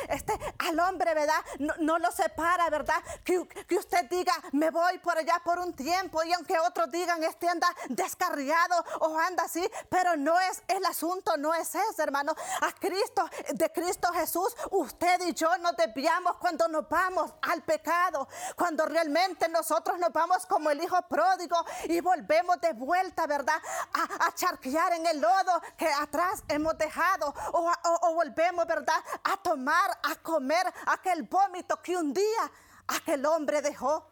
este, 0.09 0.39
al 0.59 0.79
hombre, 0.81 1.15
¿verdad? 1.15 1.43
No, 1.79 1.99
lo 1.99 2.11
separa, 2.13 2.69
¿verdad? 2.71 3.03
Que, 3.25 3.47
que, 3.67 3.77
usted 3.77 4.09
diga, 4.09 4.33
me 4.53 4.71
voy 4.71 4.99
por 4.99 5.17
allá 5.17 5.41
por 5.45 5.59
un 5.59 5.75
tiempo 5.75 6.23
y 6.25 6.33
aunque 6.33 6.59
otros 6.59 6.91
digan, 6.91 7.23
este 7.25 7.49
anda 7.49 7.69
descarriado 7.89 8.85
o 9.01 9.19
anda 9.19 9.45
así, 9.45 9.69
pero 9.89 10.17
no 10.17 10.39
es 10.41 10.63
el 10.69 10.85
asunto, 10.87 11.37
no 11.37 11.55
es 11.55 11.75
ese, 11.75 12.03
hermano. 12.03 12.35
A 12.61 12.73
Cristo, 12.73 13.29
de 13.55 13.71
Cristo 13.73 14.13
Jesús, 14.13 14.55
usted 14.71 15.21
y 15.27 15.35
yo 15.35 15.57
nos 15.59 15.77
desviamos 15.77 16.37
cuando 16.37 16.69
nos 16.69 16.89
vamos 16.89 17.33
al 17.43 17.63
pecado, 17.63 18.29
cuando 18.57 18.87
realmente 18.87 19.49
nosotros 19.49 19.99
nos 19.99 20.13
vamos 20.13 20.47
como 20.47 20.71
el 20.71 20.83
hijo 20.83 21.01
pródigo 21.03 21.57
y 21.85 22.01
volvemos 22.01 22.61
de 22.61 22.73
vuelta 22.73 23.22
¿verdad? 23.27 23.61
A, 23.93 24.35
charquear 24.35 24.93
en 24.95 25.07
el 25.07 25.21
lodo 25.21 25.61
que 25.77 25.87
atrás 25.87 26.43
hemos 26.49 26.77
dejado 26.79 27.35
o, 27.53 28.15
volvemos, 28.15 28.67
¿verdad? 28.67 29.03
A 29.25 29.37
tomar, 29.37 29.91
a 30.03 30.15
comer 30.17 30.67
aquel 30.87 31.25
vómito 31.25 31.81
que 31.83 31.97
un 31.97 32.13
día 32.13 32.51
aquel 32.89 33.25
hombre 33.27 33.63
dejó. 33.63 34.09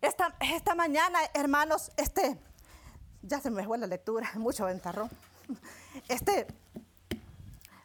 Esta, 0.00 0.34
esta 0.40 0.74
mañana, 0.74 1.18
hermanos, 1.32 1.90
este, 1.96 2.38
ya 3.22 3.40
se 3.40 3.50
me 3.50 3.64
fue 3.64 3.78
la 3.78 3.86
lectura, 3.86 4.30
mucho 4.34 4.66
ventarrón. 4.66 5.10
Este, 6.08 6.46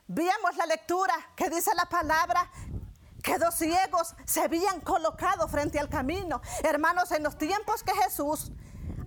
vimos 0.08 0.55
la 0.58 0.65
lectura 0.65 1.13
que 1.36 1.50
dice 1.50 1.72
la 1.75 1.86
palabra 1.86 2.50
que 3.22 3.38
dos 3.38 3.55
ciegos 3.55 4.15
se 4.25 4.41
habían 4.41 4.81
colocado 4.81 5.48
frente 5.48 5.79
al 5.79 5.89
camino. 5.89 6.41
Hermanos, 6.63 7.12
en 7.12 7.24
los 7.24 7.38
tiempos 7.38 7.84
que 7.84 7.93
Jesús 7.93 8.51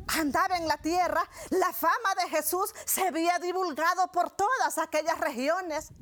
andaba 0.09 0.57
en 0.57 0.69
la 0.69 0.77
tierra, 0.79 1.23
la 1.51 1.73
fama 1.73 2.15
de 2.23 2.31
Jesús 2.31 2.75
se 2.85 3.07
había 3.07 3.39
divulgado 3.39 4.09
por 4.13 4.31
todas 4.31 4.79
aquellas 4.79 5.19
regiones 5.19 5.93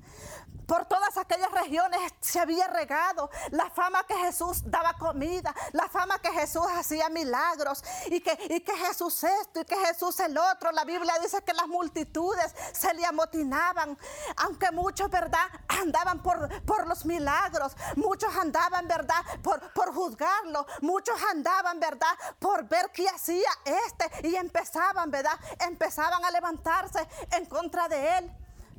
por 0.70 0.84
todas 0.84 1.18
aquellas 1.18 1.50
regiones 1.50 1.98
se 2.20 2.38
había 2.38 2.68
regado 2.68 3.28
la 3.50 3.68
fama 3.70 4.04
que 4.06 4.14
Jesús 4.14 4.62
daba 4.66 4.92
comida, 4.92 5.52
la 5.72 5.88
fama 5.88 6.20
que 6.20 6.30
Jesús 6.30 6.64
hacía 6.76 7.08
milagros 7.08 7.82
y 8.06 8.20
que, 8.20 8.38
y 8.48 8.60
que 8.60 8.76
Jesús 8.76 9.24
esto 9.24 9.62
y 9.62 9.64
que 9.64 9.74
Jesús 9.76 10.20
el 10.20 10.38
otro. 10.38 10.70
La 10.70 10.84
Biblia 10.84 11.14
dice 11.20 11.42
que 11.42 11.54
las 11.54 11.66
multitudes 11.66 12.54
se 12.72 12.94
le 12.94 13.04
amotinaban, 13.04 13.98
aunque 14.36 14.70
muchos, 14.70 15.10
¿verdad? 15.10 15.44
Andaban 15.66 16.22
por, 16.22 16.62
por 16.62 16.86
los 16.86 17.04
milagros, 17.04 17.72
muchos 17.96 18.32
andaban, 18.36 18.86
¿verdad? 18.86 19.24
Por, 19.42 19.72
por 19.72 19.92
juzgarlo, 19.92 20.64
muchos 20.82 21.20
andaban, 21.32 21.80
¿verdad? 21.80 22.16
Por 22.38 22.68
ver 22.68 22.92
qué 22.92 23.08
hacía 23.08 23.50
este 23.64 24.28
y 24.28 24.36
empezaban, 24.36 25.10
¿verdad? 25.10 25.36
Empezaban 25.58 26.24
a 26.24 26.30
levantarse 26.30 27.08
en 27.32 27.46
contra 27.46 27.88
de 27.88 28.18
él. 28.18 28.36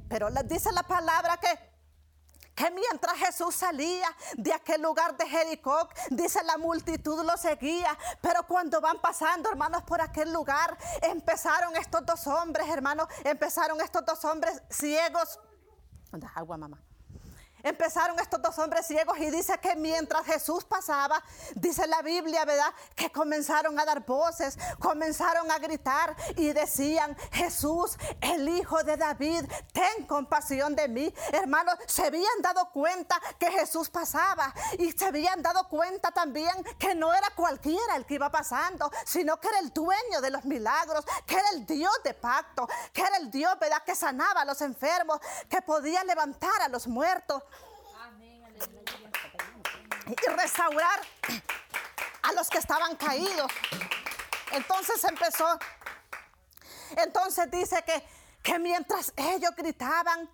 Pero 0.08 0.30
les 0.30 0.48
dice 0.48 0.72
la 0.72 0.84
palabra 0.84 1.36
que 1.36 1.71
que 2.62 2.70
mientras 2.70 3.18
Jesús 3.18 3.56
salía 3.56 4.08
de 4.38 4.54
aquel 4.54 4.84
lugar 4.84 5.18
de 5.18 5.28
Jericó, 5.28 5.90
dice 6.12 6.44
la 6.44 6.58
multitud 6.58 7.26
lo 7.26 7.36
seguía, 7.36 7.98
pero 8.22 8.46
cuando 8.48 8.80
van 8.80 9.02
pasando, 9.02 9.50
hermanos, 9.50 9.82
por 9.84 10.00
aquel 10.00 10.32
lugar, 10.32 10.78
empezaron 11.02 11.76
estos 11.76 12.06
dos 12.06 12.28
hombres, 12.28 12.70
hermanos, 12.70 13.08
empezaron 13.24 13.82
estos 13.82 14.06
dos 14.06 14.24
hombres 14.26 14.62
ciegos. 14.70 15.40
Agua, 16.36 16.58
mamá. 16.58 16.91
Empezaron 17.64 18.20
estos 18.20 18.42
dos 18.42 18.58
hombres 18.60 18.88
ciegos 18.88 19.18
y 19.20 19.30
dice 19.30 19.58
que 19.60 19.76
mientras 19.76 20.26
Jesús 20.26 20.64
pasaba, 20.64 21.22
dice 21.56 21.86
la 21.88 22.02
Biblia, 22.02 22.46
¿verdad? 22.46 22.74
Que 22.96 23.12
comenzaron 23.12 23.80
a 23.80 23.86
dar 23.86 24.06
voces, 24.06 24.58
comenzaron 24.80 25.50
a 25.52 25.60
gritar 25.60 26.16
y 26.38 26.54
decían, 26.54 27.16
Jesús, 27.32 27.98
el 28.22 28.48
Hijo 28.50 28.84
de 28.84 28.98
David, 28.98 29.46
ten 29.74 30.06
compasión 30.08 30.76
de 30.76 30.88
mí. 30.88 31.14
Hermanos, 31.32 31.76
se 31.88 32.06
habían 32.06 32.42
dado 32.42 32.70
cuenta 32.72 33.20
que 33.38 33.52
Jesús 33.52 33.90
pasaba 33.90 34.54
y 34.78 34.92
se 34.92 35.06
habían 35.06 35.42
dado 35.42 35.68
cuenta 35.68 36.12
también 36.12 36.52
que 36.80 36.96
no 36.96 37.14
era 37.14 37.30
cualquiera 37.36 37.96
el 37.96 38.06
que 38.06 38.16
iba 38.16 38.32
pasando, 38.32 38.92
sino 39.06 39.40
que 39.40 39.48
era 39.48 39.60
el 39.60 39.72
dueño 39.72 40.22
de 40.22 40.32
los 40.32 40.46
milagros, 40.46 41.06
que 41.26 41.36
era 41.36 41.50
el 41.52 41.66
Dios 41.66 41.94
de 42.04 42.14
pacto, 42.14 42.68
que 42.94 43.02
era 43.02 43.18
el 43.18 43.30
Dios, 43.30 43.58
¿verdad? 43.60 43.84
Que 43.84 43.96
sanaba 43.96 44.42
a 44.42 44.46
los 44.46 44.62
enfermos, 44.62 45.20
que 45.50 45.62
podía 45.62 46.04
levantar 46.04 46.62
a 46.62 46.70
los 46.70 46.88
muertos 46.88 47.44
y 50.12 50.30
restaurar 50.32 51.02
a 52.24 52.34
los 52.34 52.50
que 52.50 52.58
estaban 52.58 52.96
caídos. 52.96 53.52
Entonces 54.52 55.04
empezó, 55.04 55.60
entonces 56.98 57.50
dice 57.50 57.84
que, 57.86 58.04
que 58.44 58.60
mientras 58.60 59.14
ellos 59.16 59.52
gritaban, 59.56 60.30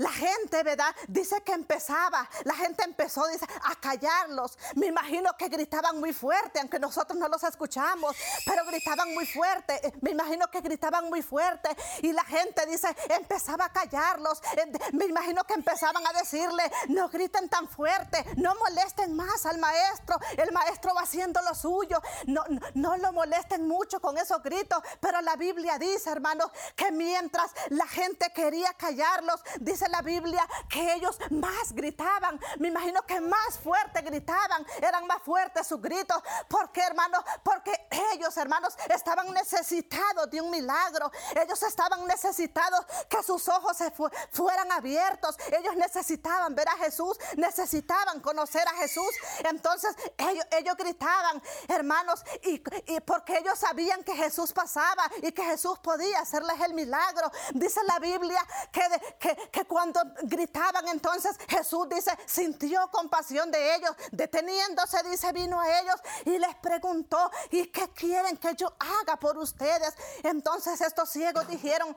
la 0.00 0.10
gente, 0.10 0.62
¿verdad? 0.62 0.94
Dice 1.08 1.42
que 1.42 1.52
empezaba, 1.52 2.26
la 2.44 2.54
gente 2.54 2.84
empezó 2.84 3.26
dice, 3.26 3.44
a 3.64 3.74
callarlos. 3.78 4.56
Me 4.74 4.86
imagino 4.86 5.30
que 5.36 5.48
gritaban 5.48 6.00
muy 6.00 6.14
fuerte, 6.14 6.58
aunque 6.58 6.78
nosotros 6.78 7.18
no 7.18 7.28
los 7.28 7.42
escuchamos, 7.44 8.16
pero 8.46 8.64
gritaban 8.64 9.12
muy 9.12 9.26
fuerte. 9.26 9.86
Eh, 9.86 9.92
me 10.00 10.12
imagino 10.12 10.50
que 10.50 10.62
gritaban 10.62 11.10
muy 11.10 11.20
fuerte 11.20 11.68
y 12.00 12.12
la 12.12 12.24
gente 12.24 12.64
dice, 12.64 12.88
empezaba 13.10 13.66
a 13.66 13.72
callarlos. 13.74 14.40
Eh, 14.56 14.72
me 14.94 15.04
imagino 15.04 15.44
que 15.44 15.52
empezaban 15.52 16.06
a 16.06 16.12
decirle, 16.14 16.62
no 16.88 17.10
griten 17.10 17.50
tan 17.50 17.68
fuerte, 17.68 18.24
no 18.36 18.54
molesten 18.54 19.14
más 19.14 19.44
al 19.44 19.58
maestro. 19.58 20.18
El 20.38 20.50
maestro 20.52 20.94
va 20.94 21.02
haciendo 21.02 21.42
lo 21.42 21.54
suyo. 21.54 22.00
No, 22.26 22.42
no, 22.48 22.60
no 22.72 22.96
lo 22.96 23.12
molesten 23.12 23.68
mucho 23.68 24.00
con 24.00 24.16
esos 24.16 24.42
gritos, 24.42 24.82
pero 24.98 25.20
la 25.20 25.36
Biblia 25.36 25.76
dice, 25.76 26.08
hermanos, 26.08 26.50
que 26.74 26.90
mientras 26.90 27.50
la 27.68 27.86
gente 27.86 28.32
quería 28.32 28.72
callarlos, 28.72 29.42
dice 29.60 29.89
la 29.90 30.02
Biblia 30.02 30.46
que 30.68 30.94
ellos 30.94 31.18
más 31.30 31.72
gritaban. 31.72 32.40
Me 32.58 32.68
imagino 32.68 33.02
que 33.02 33.20
más 33.20 33.58
fuerte 33.62 34.02
gritaban, 34.02 34.66
eran 34.80 35.06
más 35.06 35.22
fuertes 35.22 35.66
sus 35.66 35.80
gritos. 35.80 36.22
¿Por 36.48 36.70
qué, 36.72 36.82
hermanos? 36.82 37.22
Porque 37.42 37.72
ellos, 38.12 38.36
hermanos, 38.36 38.76
estaban 38.94 39.32
necesitados 39.32 40.30
de 40.30 40.40
un 40.40 40.50
milagro. 40.50 41.10
Ellos 41.42 41.62
estaban 41.62 42.06
necesitados 42.06 42.84
que 43.08 43.22
sus 43.22 43.48
ojos 43.48 43.76
se 43.76 43.92
fueran 44.30 44.70
abiertos. 44.72 45.36
Ellos 45.58 45.76
necesitaban 45.76 46.54
ver 46.54 46.68
a 46.68 46.76
Jesús, 46.76 47.18
necesitaban 47.36 48.20
conocer 48.20 48.66
a 48.68 48.74
Jesús. 48.74 49.10
Entonces 49.44 49.94
ellos, 50.18 50.44
ellos 50.52 50.76
gritaban, 50.76 51.42
hermanos, 51.68 52.24
y, 52.42 52.58
porque 53.00 53.38
ellos 53.38 53.58
sabían 53.58 54.02
que 54.04 54.14
Jesús 54.14 54.52
pasaba 54.52 55.10
y 55.22 55.32
que 55.32 55.44
Jesús 55.44 55.78
podía 55.78 56.20
hacerles 56.20 56.60
el 56.60 56.74
milagro. 56.74 57.30
Dice 57.54 57.80
la 57.86 57.98
Biblia 57.98 58.44
que, 58.72 58.82
que, 59.18 59.36
que 59.50 59.64
cuando 59.64 59.79
cuando 59.80 60.02
gritaban 60.24 60.88
entonces, 60.88 61.38
Jesús 61.48 61.88
dice, 61.88 62.10
sintió 62.26 62.86
compasión 62.90 63.50
de 63.50 63.76
ellos. 63.76 63.92
Deteniéndose, 64.12 65.02
dice, 65.04 65.32
vino 65.32 65.58
a 65.58 65.80
ellos 65.80 65.94
y 66.26 66.38
les 66.38 66.54
preguntó, 66.56 67.30
¿y 67.50 67.64
qué 67.68 67.88
quieren 67.94 68.36
que 68.36 68.54
yo 68.56 68.70
haga 68.78 69.16
por 69.16 69.38
ustedes? 69.38 69.94
Entonces 70.22 70.82
estos 70.82 71.08
ciegos 71.08 71.48
dijeron, 71.48 71.96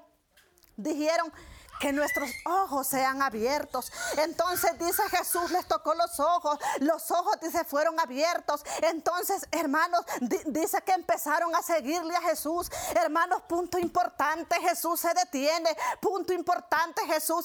dijeron, 0.77 1.33
que 1.83 1.91
nuestros 1.91 2.29
ojos 2.45 2.87
sean 2.87 3.21
abiertos. 3.21 3.91
Entonces 4.15 4.79
dice 4.79 5.03
Jesús 5.09 5.51
les 5.51 5.67
tocó 5.67 5.93
los 5.95 6.17
ojos, 6.17 6.57
los 6.79 7.11
ojos 7.11 7.37
dice 7.41 7.65
fueron 7.65 7.99
abiertos. 7.99 8.63
Entonces, 8.83 9.45
hermanos, 9.51 10.05
dice 10.45 10.81
que 10.83 10.93
empezaron 10.93 11.53
a 11.53 11.61
seguirle 11.61 12.15
a 12.15 12.21
Jesús. 12.21 12.71
Hermanos, 12.95 13.41
punto 13.49 13.77
importante, 13.77 14.55
Jesús 14.61 15.01
se 15.01 15.13
detiene. 15.13 15.75
Punto 15.99 16.31
importante, 16.31 17.05
Jesús 17.05 17.43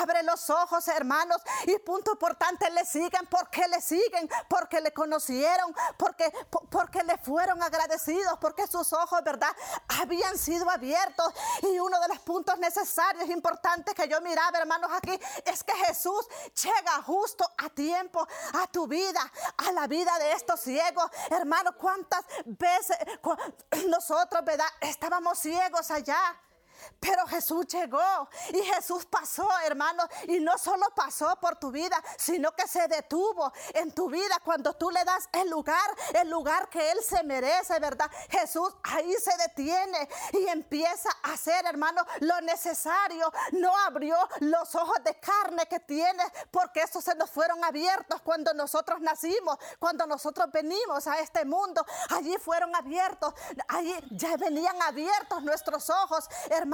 abre 0.00 0.22
los 0.22 0.48
ojos, 0.48 0.88
hermanos. 0.88 1.42
Y 1.66 1.78
punto 1.80 2.12
importante, 2.12 2.70
le 2.70 2.86
siguen. 2.86 3.26
porque 3.30 3.68
le 3.68 3.82
siguen? 3.82 4.30
Porque 4.48 4.80
le 4.80 4.94
conocieron, 4.94 5.76
porque, 5.98 6.32
porque 6.70 7.02
le 7.02 7.18
fueron 7.18 7.62
agradecidos, 7.62 8.38
porque 8.40 8.66
sus 8.66 8.94
ojos, 8.94 9.22
¿verdad? 9.22 9.54
Habían 10.00 10.38
sido 10.38 10.70
abiertos. 10.70 11.34
Y 11.60 11.78
uno 11.78 12.00
de 12.00 12.08
los 12.08 12.20
puntos 12.20 12.58
necesarios, 12.58 13.28
importantes 13.28 13.73
que 13.82 14.08
yo 14.08 14.20
miraba, 14.20 14.58
hermanos, 14.58 14.90
aquí 14.92 15.18
es 15.44 15.64
que 15.64 15.72
Jesús 15.86 16.26
llega 16.62 17.02
justo 17.02 17.44
a 17.58 17.68
tiempo 17.70 18.26
a 18.54 18.66
tu 18.68 18.86
vida, 18.86 19.20
a 19.56 19.72
la 19.72 19.86
vida 19.86 20.16
de 20.18 20.32
estos 20.32 20.60
ciegos. 20.60 21.10
Hermanos, 21.30 21.74
¿cuántas 21.80 22.24
veces 22.44 22.96
nosotros. 23.88 24.42
Estábamos 24.80 25.38
ciegos 25.38 25.90
allá. 25.90 26.18
Pero 27.00 27.26
Jesús 27.26 27.66
llegó 27.66 28.28
y 28.52 28.62
Jesús 28.62 29.04
pasó, 29.06 29.48
hermano, 29.64 30.06
y 30.26 30.40
no 30.40 30.56
solo 30.58 30.86
pasó 30.94 31.36
por 31.40 31.56
tu 31.56 31.70
vida, 31.70 32.02
sino 32.16 32.52
que 32.52 32.66
se 32.66 32.86
detuvo 32.88 33.52
en 33.74 33.92
tu 33.92 34.08
vida 34.08 34.40
cuando 34.44 34.74
tú 34.74 34.90
le 34.90 35.04
das 35.04 35.28
el 35.32 35.50
lugar, 35.50 35.84
el 36.14 36.30
lugar 36.30 36.68
que 36.68 36.90
Él 36.92 36.98
se 37.02 37.22
merece, 37.22 37.78
¿verdad? 37.78 38.10
Jesús 38.30 38.74
ahí 38.82 39.12
se 39.14 39.36
detiene 39.36 40.08
y 40.32 40.46
empieza 40.48 41.10
a 41.22 41.32
hacer, 41.32 41.66
hermano, 41.66 42.04
lo 42.20 42.40
necesario. 42.40 43.32
No 43.52 43.76
abrió 43.80 44.16
los 44.40 44.74
ojos 44.74 45.02
de 45.04 45.14
carne 45.20 45.66
que 45.66 45.80
tiene, 45.80 46.22
porque 46.50 46.82
esos 46.82 47.04
se 47.04 47.14
nos 47.14 47.30
fueron 47.30 47.62
abiertos 47.64 48.20
cuando 48.22 48.54
nosotros 48.54 49.00
nacimos, 49.00 49.58
cuando 49.78 50.06
nosotros 50.06 50.50
venimos 50.52 51.06
a 51.06 51.20
este 51.20 51.44
mundo. 51.44 51.84
Allí 52.10 52.36
fueron 52.38 52.74
abiertos, 52.74 53.34
allí 53.68 53.94
ya 54.10 54.36
venían 54.36 54.80
abiertos 54.82 55.42
nuestros 55.42 55.90
ojos, 55.90 56.28
hermano 56.50 56.73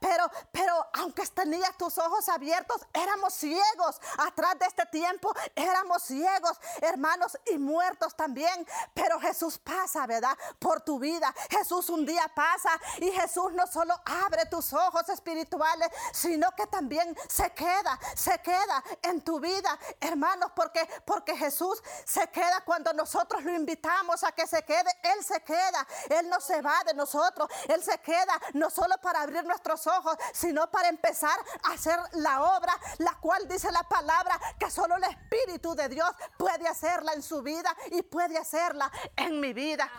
pero, 0.00 0.30
pero 0.52 0.86
aunque 0.94 1.26
tenías 1.26 1.76
tus 1.76 1.98
ojos 1.98 2.28
abiertos, 2.28 2.80
éramos 2.92 3.34
ciegos. 3.34 4.00
Atrás 4.18 4.58
de 4.58 4.66
este 4.66 4.86
tiempo 4.86 5.32
éramos 5.54 6.02
ciegos, 6.02 6.58
hermanos, 6.80 7.38
y 7.46 7.58
muertos 7.58 8.14
también. 8.16 8.66
Pero 8.94 9.20
Jesús 9.20 9.58
pasa, 9.58 10.06
¿verdad? 10.06 10.36
Por 10.58 10.80
tu 10.80 10.98
vida. 10.98 11.32
Jesús 11.50 11.88
un 11.90 12.04
día 12.06 12.30
pasa 12.34 12.70
y 12.98 13.10
Jesús 13.10 13.52
no 13.52 13.66
solo 13.66 13.94
abre 14.04 14.46
tus 14.46 14.72
ojos 14.72 15.08
espirituales, 15.08 15.88
sino 16.12 16.50
que 16.52 16.66
también 16.66 17.16
se 17.28 17.52
queda, 17.52 17.98
se 18.14 18.38
queda 18.40 18.82
en 19.02 19.20
tu 19.22 19.40
vida, 19.40 19.78
hermanos, 20.00 20.52
porque, 20.54 20.86
porque 21.04 21.36
Jesús 21.36 21.82
se 22.04 22.28
queda 22.28 22.62
cuando 22.64 22.92
nosotros 22.92 23.44
lo 23.44 23.52
invitamos 23.54 24.24
a 24.24 24.32
que 24.32 24.46
se 24.46 24.62
quede. 24.64 24.90
Él 25.02 25.24
se 25.24 25.40
queda, 25.42 25.86
Él 26.10 26.28
no 26.28 26.40
se 26.40 26.60
va 26.62 26.82
de 26.84 26.94
nosotros, 26.94 27.48
Él 27.68 27.82
se 27.82 27.98
queda 27.98 28.40
no 28.54 28.70
solo 28.70 28.96
para 29.02 29.22
abrir 29.22 29.35
nuestros 29.44 29.86
ojos, 29.86 30.16
sino 30.32 30.70
para 30.70 30.88
empezar 30.88 31.38
a 31.64 31.72
hacer 31.72 31.98
la 32.12 32.42
obra, 32.56 32.72
la 32.98 33.14
cual 33.14 33.46
dice 33.48 33.70
la 33.72 33.82
palabra 33.82 34.38
que 34.58 34.70
solo 34.70 34.96
el 34.96 35.04
Espíritu 35.04 35.74
de 35.74 35.88
Dios 35.88 36.08
puede 36.38 36.68
hacerla 36.68 37.12
en 37.12 37.22
su 37.22 37.42
vida 37.42 37.74
y 37.90 38.02
puede 38.02 38.38
hacerla 38.38 38.90
en 39.16 39.40
mi 39.40 39.52
vida. 39.52 39.90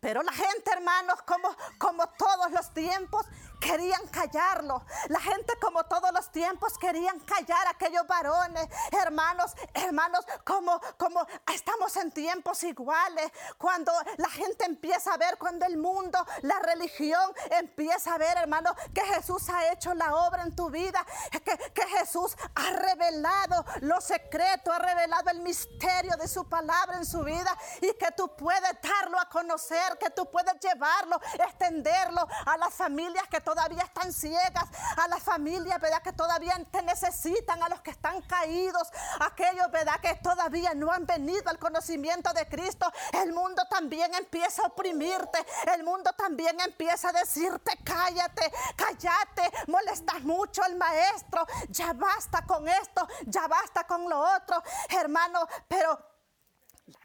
Pero 0.00 0.22
la 0.22 0.32
gente, 0.32 0.70
hermanos, 0.70 1.22
como, 1.22 1.48
como 1.78 2.08
todos 2.10 2.50
los 2.52 2.72
tiempos, 2.74 3.26
querían 3.60 4.06
callarlo. 4.08 4.84
La 5.08 5.20
gente 5.20 5.54
como 5.60 5.84
todos 5.84 6.12
los 6.12 6.30
tiempos 6.30 6.76
querían 6.78 7.18
callar 7.20 7.66
a 7.66 7.70
aquellos 7.70 8.06
varones, 8.06 8.68
hermanos, 8.92 9.54
hermanos, 9.74 10.24
como, 10.44 10.80
como 10.98 11.26
estamos 11.52 11.96
en 11.96 12.10
tiempos 12.12 12.62
iguales. 12.64 13.30
Cuando 13.58 13.92
la 14.16 14.28
gente 14.28 14.64
empieza 14.64 15.14
a 15.14 15.16
ver, 15.16 15.38
cuando 15.38 15.66
el 15.66 15.76
mundo, 15.76 16.24
la 16.42 16.58
religión 16.60 17.32
empieza 17.50 18.14
a 18.14 18.18
ver, 18.18 18.36
hermanos, 18.38 18.72
que 18.94 19.02
Jesús 19.02 19.48
ha 19.48 19.72
hecho 19.72 19.94
la 19.94 20.14
obra 20.14 20.42
en 20.42 20.54
tu 20.54 20.70
vida, 20.70 21.04
que, 21.30 21.40
que 21.40 21.86
Jesús 21.98 22.36
ha 22.54 22.70
revelado 22.70 23.64
lo 23.80 24.00
secreto, 24.00 24.72
ha 24.72 24.78
revelado 24.78 25.30
el 25.30 25.40
misterio 25.40 26.16
de 26.16 26.28
su 26.28 26.48
palabra 26.48 26.98
en 26.98 27.06
su 27.06 27.22
vida 27.22 27.56
y 27.80 27.92
que 27.94 28.12
tú 28.16 28.34
puedes 28.36 28.80
darlo 28.82 29.18
a 29.18 29.28
conocer, 29.28 29.98
que 29.98 30.10
tú 30.10 30.30
puedes 30.30 30.54
llevarlo, 30.60 31.20
extenderlo 31.34 32.26
a 32.46 32.56
las 32.56 32.74
familias 32.74 33.26
que 33.28 33.40
todavía 33.46 33.84
están 33.84 34.12
ciegas, 34.12 34.64
a 34.96 35.06
las 35.06 35.22
familias, 35.22 35.80
¿verdad? 35.80 36.02
Que 36.02 36.12
todavía 36.12 36.58
te 36.72 36.82
necesitan, 36.82 37.62
a 37.62 37.68
los 37.68 37.80
que 37.80 37.92
están 37.92 38.20
caídos, 38.22 38.88
aquellos, 39.20 39.70
¿verdad? 39.70 40.00
Que 40.00 40.16
todavía 40.16 40.74
no 40.74 40.90
han 40.90 41.06
venido 41.06 41.48
al 41.48 41.58
conocimiento 41.60 42.32
de 42.32 42.48
Cristo. 42.48 42.92
El 43.12 43.32
mundo 43.32 43.62
también 43.70 44.12
empieza 44.16 44.62
a 44.62 44.66
oprimirte, 44.66 45.38
el 45.72 45.84
mundo 45.84 46.10
también 46.14 46.58
empieza 46.60 47.10
a 47.10 47.12
decirte, 47.12 47.70
cállate, 47.84 48.52
cállate, 48.74 49.52
molestas 49.68 50.22
mucho 50.22 50.64
al 50.64 50.74
maestro, 50.74 51.46
ya 51.68 51.92
basta 51.92 52.44
con 52.46 52.66
esto, 52.66 53.06
ya 53.26 53.46
basta 53.46 53.86
con 53.86 54.10
lo 54.10 54.18
otro, 54.18 54.60
hermano, 54.88 55.46
pero 55.68 56.15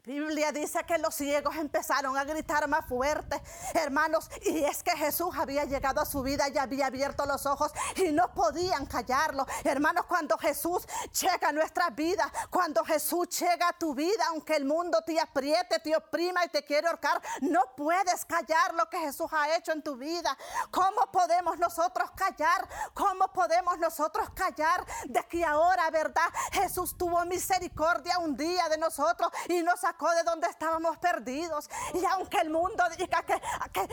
Biblia 0.04 0.50
dice 0.50 0.82
que 0.82 0.98
los 0.98 1.14
ciegos 1.14 1.54
empezaron 1.54 2.16
a 2.16 2.24
gritar 2.24 2.66
más 2.66 2.84
fuerte, 2.86 3.40
hermanos, 3.72 4.28
y 4.42 4.64
es 4.64 4.82
que 4.82 4.90
Jesús 4.96 5.32
había 5.38 5.64
llegado 5.64 6.00
a 6.00 6.04
su 6.04 6.22
vida 6.22 6.48
y 6.48 6.58
había 6.58 6.86
abierto 6.86 7.24
los 7.24 7.46
ojos 7.46 7.70
y 7.94 8.10
no 8.10 8.34
podían 8.34 8.84
callarlo. 8.86 9.46
Hermanos, 9.62 10.06
cuando 10.06 10.36
Jesús 10.38 10.88
llega 11.20 11.50
a 11.50 11.52
nuestra 11.52 11.88
vida, 11.90 12.28
cuando 12.50 12.84
Jesús 12.84 13.28
llega 13.38 13.68
a 13.68 13.78
tu 13.78 13.94
vida, 13.94 14.24
aunque 14.30 14.56
el 14.56 14.64
mundo 14.64 15.02
te 15.02 15.20
apriete, 15.20 15.78
te 15.78 15.94
oprima 15.94 16.44
y 16.44 16.48
te 16.48 16.64
quiere 16.64 16.88
ahorcar, 16.88 17.22
no 17.40 17.60
puedes 17.76 18.24
callar 18.24 18.74
lo 18.74 18.90
que 18.90 18.98
Jesús 18.98 19.28
ha 19.32 19.56
hecho 19.56 19.70
en 19.70 19.82
tu 19.82 19.94
vida. 19.94 20.36
¿Cómo 20.72 21.12
podemos 21.12 21.60
nosotros 21.60 22.10
callar? 22.16 22.68
¿Cómo 22.92 23.28
podemos 23.28 23.78
nosotros 23.78 24.28
callar 24.34 24.84
de 25.04 25.22
que 25.28 25.44
ahora, 25.44 25.88
verdad, 25.90 26.28
Jesús 26.50 26.98
tuvo 26.98 27.24
misericordia 27.24 28.18
un 28.18 28.36
día 28.36 28.68
de 28.68 28.78
nosotros 28.78 29.30
y 29.48 29.62
no 29.62 29.76
de 29.92 30.22
donde 30.24 30.48
estábamos 30.48 30.98
perdidos. 30.98 31.68
Y 31.94 32.04
aunque 32.06 32.38
el 32.38 32.50
mundo 32.50 32.84
diga 32.96 33.22
que, 33.22 33.40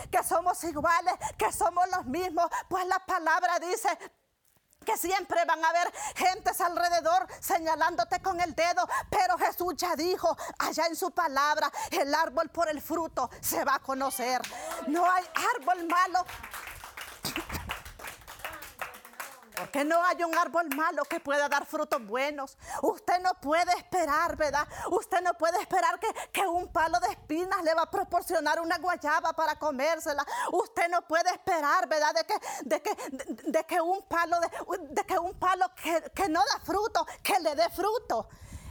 que, 0.09 0.23
somos 0.23 0.63
iguales, 0.63 1.13
que 1.37 1.51
somos 1.51 1.87
los 1.89 2.05
mismos, 2.05 2.47
pues 2.67 2.85
la 2.87 2.99
palabra 2.99 3.59
dice, 3.59 3.89
que 4.85 4.97
siempre 4.97 5.43
van 5.45 5.63
a 5.63 5.69
haber 5.69 5.93
gentes 6.15 6.59
alrededor 6.61 7.27
señalándote 7.41 8.21
con 8.21 8.39
el 8.39 8.55
dedo, 8.55 8.87
pero 9.09 9.37
Jesús 9.37 9.75
ya 9.75 9.95
dijo 9.95 10.35
allá 10.57 10.87
en 10.87 10.95
su 10.95 11.11
palabra, 11.11 11.71
el 11.91 12.13
árbol 12.15 12.49
por 12.49 12.69
el 12.69 12.81
fruto 12.81 13.29
se 13.41 13.63
va 13.65 13.75
a 13.75 13.79
conocer. 13.79 14.41
No 14.87 15.05
hay 15.05 15.25
árbol 15.57 15.85
malo 15.85 16.25
porque 19.59 19.83
no 19.83 20.03
hay 20.03 20.23
un 20.23 20.35
árbol 20.37 20.67
malo 20.75 21.03
que 21.03 21.19
pueda 21.19 21.49
dar 21.49 21.65
frutos 21.65 22.05
buenos. 22.05 22.57
Usted 22.81 23.19
no 23.21 23.33
puede 23.41 23.71
esperar, 23.77 24.35
¿verdad? 24.37 24.67
Usted 24.91 25.21
no 25.21 25.33
puede 25.33 25.59
esperar 25.61 25.99
que, 25.99 26.07
que, 26.31 26.47
un 26.47 26.71
palo 26.71 26.99
de 26.99 27.07
espinas 27.07 27.61
le 27.63 27.73
va 27.73 27.83
a 27.83 27.91
proporcionar 27.91 28.59
una 28.59 28.77
guayaba 28.77 29.33
para 29.33 29.57
comérsela. 29.57 30.25
Usted 30.51 30.89
no 30.89 31.01
puede 31.01 31.29
esperar, 31.31 31.87
¿verdad? 31.87 32.13
De 32.13 32.23
que, 32.23 32.35
de 32.61 32.81
que, 32.81 32.95
de, 33.51 33.63
que 33.65 33.81
un 33.81 34.01
palo, 34.03 34.37
de, 34.39 34.49
de 34.89 35.03
que 35.03 35.19
un 35.19 35.33
palo 35.33 35.65
que, 35.75 36.11
que 36.15 36.29
no 36.29 36.39
da 36.39 36.59
fruto, 36.63 37.05
que 37.21 37.39
le 37.39 37.55
dé 37.55 37.69
fruto. 37.69 38.29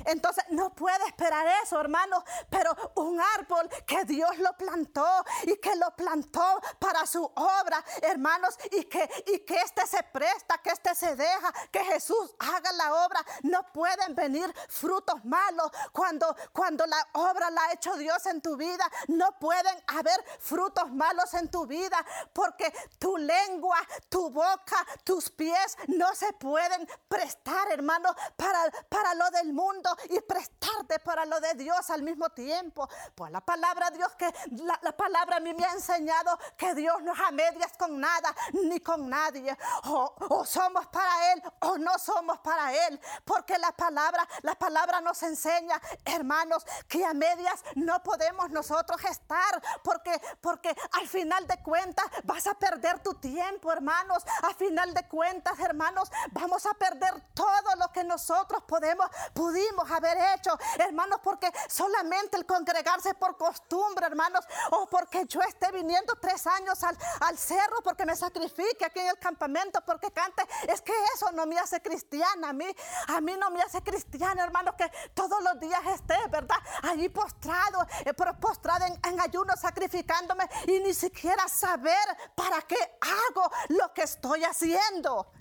Entonces 0.08 0.42
no 0.48 0.74
puede 0.74 1.06
esperar 1.06 1.46
eso, 1.62 1.78
hermano. 1.78 2.24
Pero 2.48 2.74
un 2.94 3.20
árbol 3.20 3.68
que 3.86 4.04
Dios 4.04 4.38
lo 4.38 4.56
plantó 4.56 5.06
y 5.42 5.56
que 5.56 5.76
lo 5.76 5.94
plantó 5.96 6.60
para 6.78 7.06
su 7.06 7.22
obra, 7.22 7.84
hermanos, 8.00 8.58
y 8.70 8.84
que, 8.84 9.08
y 9.26 9.40
que 9.40 9.56
este 9.56 9.86
se 9.86 10.02
presta, 10.04 10.58
que 10.58 10.70
este 10.70 10.94
se 10.94 11.14
deja, 11.14 11.52
que 11.70 11.84
Jesús 11.84 12.34
haga 12.38 12.72
la 12.72 13.04
obra. 13.04 13.24
No 13.42 13.70
pueden 13.72 14.14
venir 14.14 14.50
frutos 14.68 15.22
malos 15.26 15.70
cuando, 15.92 16.34
cuando 16.52 16.86
la 16.86 17.06
obra 17.12 17.50
la 17.50 17.66
ha 17.66 17.72
hecho 17.74 17.94
Dios 17.98 18.24
en 18.26 18.40
tu 18.40 18.56
vida. 18.56 18.90
No 19.08 19.38
pueden 19.38 19.76
haber 19.88 20.24
frutos 20.38 20.90
malos 20.90 21.34
en 21.34 21.50
tu 21.50 21.66
vida 21.66 22.02
porque 22.32 22.72
tu 22.98 23.18
lengua, 23.18 23.78
tu 24.08 24.30
boca, 24.30 24.86
tus 25.04 25.28
pies 25.28 25.76
no 25.88 26.14
se 26.14 26.32
pueden 26.32 26.88
prestar, 27.08 27.70
hermano, 27.72 28.14
para, 28.36 28.70
para 28.88 29.14
lo 29.14 29.30
del 29.32 29.52
mundo 29.52 29.97
y 30.08 30.20
prestarte 30.20 30.98
para 31.00 31.24
lo 31.24 31.40
de 31.40 31.54
Dios 31.54 31.90
al 31.90 32.02
mismo 32.02 32.28
tiempo. 32.30 32.88
Pues 33.14 33.30
la 33.32 33.40
palabra 33.40 33.90
Dios 33.90 34.14
que 34.16 34.32
la, 34.62 34.78
la 34.82 34.96
palabra 34.96 35.36
a 35.36 35.40
mí 35.40 35.52
me 35.54 35.64
ha 35.64 35.72
enseñado 35.72 36.38
que 36.56 36.74
Dios 36.74 37.02
no 37.02 37.12
es 37.12 37.20
a 37.20 37.30
medias 37.30 37.72
con 37.78 37.98
nada 38.00 38.34
ni 38.52 38.80
con 38.80 39.08
nadie. 39.08 39.56
O, 39.84 40.14
o 40.30 40.44
somos 40.44 40.86
para 40.88 41.32
Él 41.32 41.42
o 41.60 41.78
no 41.78 41.98
somos 41.98 42.38
para 42.40 42.72
Él. 42.86 43.00
Porque 43.24 43.58
la 43.58 43.72
palabra, 43.72 44.26
la 44.42 44.54
palabra 44.54 45.00
nos 45.00 45.22
enseña, 45.22 45.80
hermanos, 46.04 46.64
que 46.88 47.04
a 47.04 47.14
medias 47.14 47.62
no 47.74 48.02
podemos 48.02 48.50
nosotros 48.50 49.02
estar. 49.04 49.62
Porque, 49.82 50.20
porque 50.40 50.74
al 50.92 51.08
final 51.08 51.46
de 51.46 51.62
cuentas 51.62 52.06
vas 52.24 52.46
a 52.46 52.54
perder 52.54 53.00
tu 53.00 53.14
tiempo, 53.14 53.72
hermanos. 53.72 54.24
A 54.42 54.54
final 54.54 54.94
de 54.94 55.06
cuentas, 55.08 55.58
hermanos, 55.60 56.10
vamos 56.32 56.64
a 56.66 56.74
perder 56.74 57.14
todo 57.34 57.76
lo 57.76 57.87
nosotros 58.04 58.62
podemos, 58.66 59.06
pudimos 59.34 59.90
haber 59.90 60.16
hecho, 60.34 60.56
hermanos, 60.78 61.20
porque 61.22 61.52
solamente 61.68 62.36
el 62.36 62.46
congregarse 62.46 63.14
por 63.14 63.36
costumbre, 63.36 64.06
hermanos, 64.06 64.44
o 64.70 64.86
porque 64.86 65.24
yo 65.26 65.40
esté 65.42 65.70
viniendo 65.72 66.14
tres 66.20 66.46
años 66.46 66.82
al, 66.84 66.96
al 67.20 67.38
cerro, 67.38 67.82
porque 67.82 68.04
me 68.04 68.16
sacrifique 68.16 68.84
aquí 68.84 69.00
en 69.00 69.08
el 69.08 69.18
campamento, 69.18 69.80
porque 69.84 70.10
cante, 70.10 70.42
es 70.66 70.80
que 70.82 70.92
eso 71.14 71.30
no 71.32 71.46
me 71.46 71.58
hace 71.58 71.80
cristiana 71.80 72.50
a 72.50 72.52
mí, 72.52 72.66
a 73.08 73.20
mí 73.20 73.36
no 73.36 73.50
me 73.50 73.62
hace 73.62 73.82
cristiana, 73.82 74.44
hermanos, 74.44 74.74
que 74.76 74.90
todos 75.14 75.42
los 75.42 75.58
días 75.60 75.80
esté, 75.86 76.16
¿verdad? 76.30 76.56
Allí 76.82 77.08
postrado, 77.08 77.86
eh, 78.04 78.14
postrado 78.40 78.86
en, 78.86 78.98
en 79.04 79.20
ayuno, 79.20 79.54
sacrificándome 79.56 80.48
y 80.66 80.80
ni 80.80 80.94
siquiera 80.94 81.46
saber 81.48 82.06
para 82.34 82.62
qué 82.62 82.98
hago 83.00 83.50
lo 83.68 83.92
que 83.92 84.02
estoy 84.02 84.44
haciendo. 84.44 85.32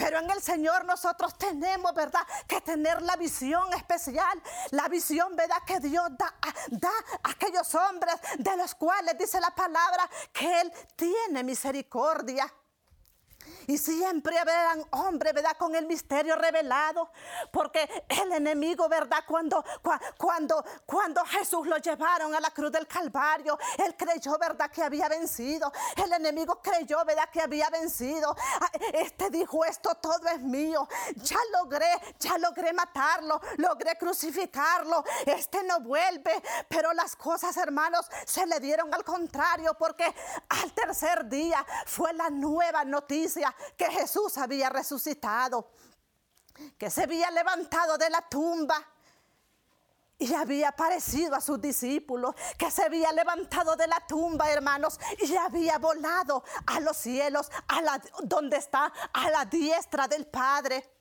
Pero 0.00 0.18
en 0.18 0.30
el 0.30 0.40
Señor 0.40 0.86
nosotros 0.86 1.36
tenemos, 1.36 1.92
¿verdad? 1.94 2.26
Que 2.48 2.62
tener 2.62 3.02
la 3.02 3.16
visión 3.16 3.70
especial. 3.74 4.42
La 4.70 4.88
visión, 4.88 5.36
¿verdad? 5.36 5.58
Que 5.66 5.78
Dios 5.78 6.08
da, 6.16 6.34
da 6.70 6.90
a 7.22 7.30
aquellos 7.30 7.74
hombres 7.74 8.14
de 8.38 8.56
los 8.56 8.74
cuales 8.74 9.18
dice 9.18 9.38
la 9.38 9.50
palabra 9.50 10.08
que 10.32 10.62
Él 10.62 10.72
tiene 10.96 11.44
misericordia. 11.44 12.50
Y 13.66 13.78
siempre 13.78 14.38
habrán 14.38 14.84
hombres, 14.90 15.32
¿verdad? 15.32 15.56
Con 15.56 15.74
el 15.74 15.86
misterio 15.86 16.36
revelado. 16.36 17.10
Porque 17.50 17.88
el 18.08 18.32
enemigo, 18.32 18.88
¿verdad? 18.88 19.24
Cuando, 19.26 19.64
cuando, 20.18 20.64
cuando 20.86 21.24
Jesús 21.24 21.66
lo 21.66 21.76
llevaron 21.78 22.34
a 22.34 22.40
la 22.40 22.50
cruz 22.50 22.72
del 22.72 22.86
Calvario, 22.86 23.58
él 23.78 23.96
creyó, 23.96 24.38
¿verdad? 24.38 24.70
Que 24.70 24.82
había 24.82 25.08
vencido. 25.08 25.72
El 25.96 26.12
enemigo 26.12 26.60
creyó, 26.62 27.04
¿verdad? 27.04 27.28
Que 27.32 27.40
había 27.40 27.68
vencido. 27.70 28.34
Ah, 28.60 28.70
este 28.92 29.30
dijo, 29.30 29.64
esto 29.64 29.94
todo 29.96 30.26
es 30.28 30.40
mío. 30.40 30.88
Ya 31.16 31.38
logré, 31.58 31.90
ya 32.18 32.38
logré 32.38 32.72
matarlo. 32.72 33.40
Logré 33.56 33.96
crucificarlo. 33.96 35.04
Este 35.26 35.62
no 35.62 35.80
vuelve. 35.80 36.42
Pero 36.68 36.92
las 36.92 37.16
cosas, 37.16 37.56
hermanos, 37.56 38.06
se 38.26 38.46
le 38.46 38.58
dieron 38.60 38.92
al 38.92 39.04
contrario. 39.04 39.74
Porque 39.78 40.12
al 40.48 40.72
tercer 40.72 41.28
día 41.28 41.64
fue 41.86 42.12
la 42.12 42.30
nueva 42.30 42.84
noticia 42.84 43.39
que 43.76 43.86
Jesús 43.86 44.38
había 44.38 44.68
resucitado, 44.68 45.70
que 46.78 46.90
se 46.90 47.04
había 47.04 47.30
levantado 47.30 47.96
de 47.96 48.10
la 48.10 48.22
tumba 48.28 48.86
y 50.18 50.34
había 50.34 50.68
aparecido 50.68 51.34
a 51.34 51.40
sus 51.40 51.60
discípulos, 51.60 52.34
que 52.58 52.70
se 52.70 52.84
había 52.84 53.10
levantado 53.10 53.74
de 53.74 53.86
la 53.86 54.06
tumba, 54.06 54.50
hermanos, 54.50 55.00
y 55.18 55.34
había 55.34 55.78
volado 55.78 56.44
a 56.66 56.78
los 56.80 56.96
cielos, 56.98 57.50
a 57.68 57.80
la, 57.80 58.02
donde 58.22 58.58
está, 58.58 58.92
a 59.12 59.30
la 59.30 59.46
diestra 59.46 60.06
del 60.06 60.26
Padre. 60.26 60.99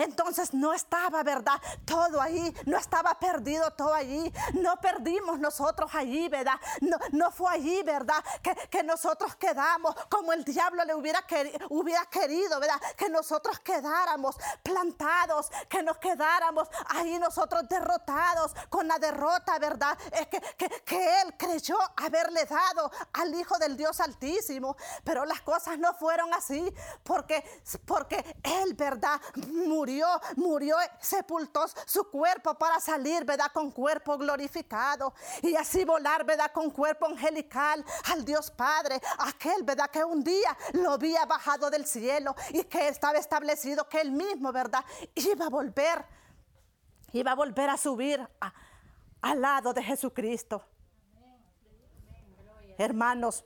Entonces 0.00 0.54
no 0.54 0.72
estaba, 0.72 1.22
¿verdad? 1.22 1.60
Todo 1.84 2.20
ahí, 2.20 2.54
no 2.64 2.78
estaba 2.78 3.18
perdido 3.18 3.70
todo 3.72 3.92
allí. 3.92 4.32
No 4.54 4.76
perdimos 4.80 5.38
nosotros 5.38 5.90
allí, 5.94 6.28
¿verdad? 6.28 6.58
No, 6.80 6.96
no 7.12 7.30
fue 7.30 7.52
allí, 7.52 7.82
¿verdad? 7.82 8.24
Que, 8.42 8.54
que, 8.68 8.82
nosotros 8.82 9.36
quedamos 9.36 9.94
como 10.08 10.32
el 10.32 10.42
diablo 10.44 10.84
le 10.84 10.94
hubiera, 10.94 11.24
hubiera 11.68 12.06
querido, 12.06 12.58
¿verdad? 12.58 12.80
Que 12.96 13.08
nosotros 13.08 13.60
quedáramos 13.60 14.36
plantados, 14.62 15.50
que 15.68 15.82
nos 15.82 15.98
quedáramos 15.98 16.68
ahí 16.88 17.18
nosotros 17.18 17.68
derrotados 17.68 18.54
con 18.70 18.88
la 18.88 18.98
derrota, 18.98 19.58
¿verdad? 19.58 19.96
Es 20.12 20.28
que, 20.28 20.40
que, 20.56 20.68
que 20.84 21.20
él 21.20 21.34
creyó 21.36 21.76
haberle 21.96 22.46
dado 22.46 22.90
al 23.12 23.34
Hijo 23.34 23.58
del 23.58 23.76
Dios 23.76 24.00
Altísimo. 24.00 24.76
Pero 25.04 25.24
las 25.24 25.42
cosas 25.42 25.78
no 25.78 25.92
fueron 25.94 26.32
así 26.32 26.72
porque, 27.02 27.44
porque 27.84 28.36
él, 28.42 28.74
¿verdad? 28.74 29.20
Murió 29.34 29.89
murió, 29.90 30.06
murió, 30.36 30.76
sepultó 31.00 31.66
su 31.86 32.08
cuerpo 32.10 32.54
para 32.54 32.78
salir, 32.80 33.24
¿verdad? 33.24 33.50
Con 33.52 33.70
cuerpo 33.70 34.16
glorificado 34.16 35.12
y 35.42 35.56
así 35.56 35.84
volar, 35.84 36.24
¿verdad? 36.24 36.52
Con 36.52 36.70
cuerpo 36.70 37.06
angelical 37.06 37.84
al 38.12 38.24
Dios 38.24 38.50
Padre, 38.50 39.00
aquel, 39.18 39.62
¿verdad? 39.62 39.90
Que 39.90 40.04
un 40.04 40.22
día 40.22 40.56
lo 40.74 40.92
había 40.92 41.24
bajado 41.26 41.70
del 41.70 41.86
cielo 41.86 42.34
y 42.50 42.64
que 42.64 42.88
estaba 42.88 43.18
establecido 43.18 43.88
que 43.88 44.00
él 44.00 44.12
mismo, 44.12 44.52
¿verdad? 44.52 44.84
Iba 45.14 45.46
a 45.46 45.50
volver, 45.50 46.04
iba 47.12 47.32
a 47.32 47.34
volver 47.34 47.70
a 47.70 47.76
subir 47.76 48.28
al 49.22 49.40
lado 49.40 49.72
de 49.72 49.82
Jesucristo. 49.82 50.64
Hermanos, 52.78 53.44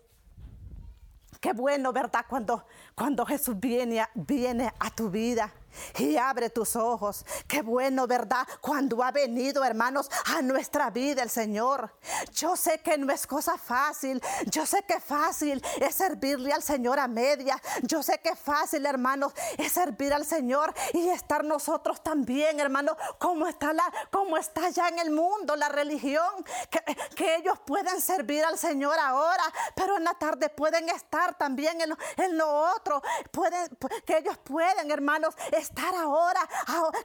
qué 1.41 1.53
bueno, 1.53 1.93
¿verdad? 1.93 2.25
Cuando, 2.29 2.67
cuando 2.95 3.27
Jesús 3.27 3.59
viene, 3.59 4.07
viene 4.15 4.73
a 4.79 4.91
tu 4.91 5.11
vida 5.11 5.53
y 5.99 6.17
abre 6.17 6.51
tus 6.51 6.77
ojos. 6.77 7.25
Qué 7.47 7.63
bueno, 7.63 8.07
¿verdad? 8.07 8.47
Cuando 8.61 9.03
ha 9.03 9.11
venido, 9.11 9.65
hermanos, 9.65 10.11
a 10.27 10.43
nuestra 10.43 10.91
vida 10.91 11.23
el 11.23 11.31
Señor. 11.31 11.93
Yo 12.33 12.57
sé 12.57 12.79
que 12.79 12.97
no 12.99 13.13
es 13.13 13.27
cosa 13.27 13.59
fácil. 13.59 14.23
Yo 14.47 14.67
sé 14.67 14.85
que 14.85 15.01
fácil 15.01 15.63
es 15.81 15.95
servirle 15.95 16.53
al 16.53 16.63
Señor 16.63 16.99
a 16.99 17.09
media. 17.09 17.61
Yo 17.83 18.03
sé 18.03 18.21
que 18.23 18.35
fácil, 18.37 18.87
hermanos, 18.87 19.33
es 19.59 19.73
servir 19.73 20.13
al 20.13 20.25
Señor 20.25 20.73
y 20.93 21.09
estar 21.09 21.45
nosotros 21.45 22.03
también, 22.03 22.61
hermanos, 22.61 22.97
como 23.19 23.47
está, 23.47 23.73
la, 23.73 23.85
como 24.11 24.37
está 24.37 24.71
ya 24.71 24.89
en 24.89 24.99
el 24.99 25.11
mundo 25.11 25.57
la 25.57 25.69
religión. 25.69 26.45
Que, 26.71 27.35
ellos 27.35 27.59
pueden 27.67 28.01
servir 28.01 28.45
al 28.45 28.59
Señor 28.59 28.97
ahora, 28.99 29.43
pero 29.75 29.97
en 29.97 30.05
la 30.05 30.15
tarde 30.15 30.49
pueden 30.51 30.89
estar 30.89 31.37
también 31.37 31.81
en 31.81 31.95
en 32.17 32.39
lo 32.39 32.47
otro. 32.77 32.84
Pueden, 33.31 33.77
que 34.05 34.19
ellos 34.19 34.39
pueden, 34.39 34.91
hermanos, 34.91 35.35
estar 35.53 35.95
ahora, 35.95 36.41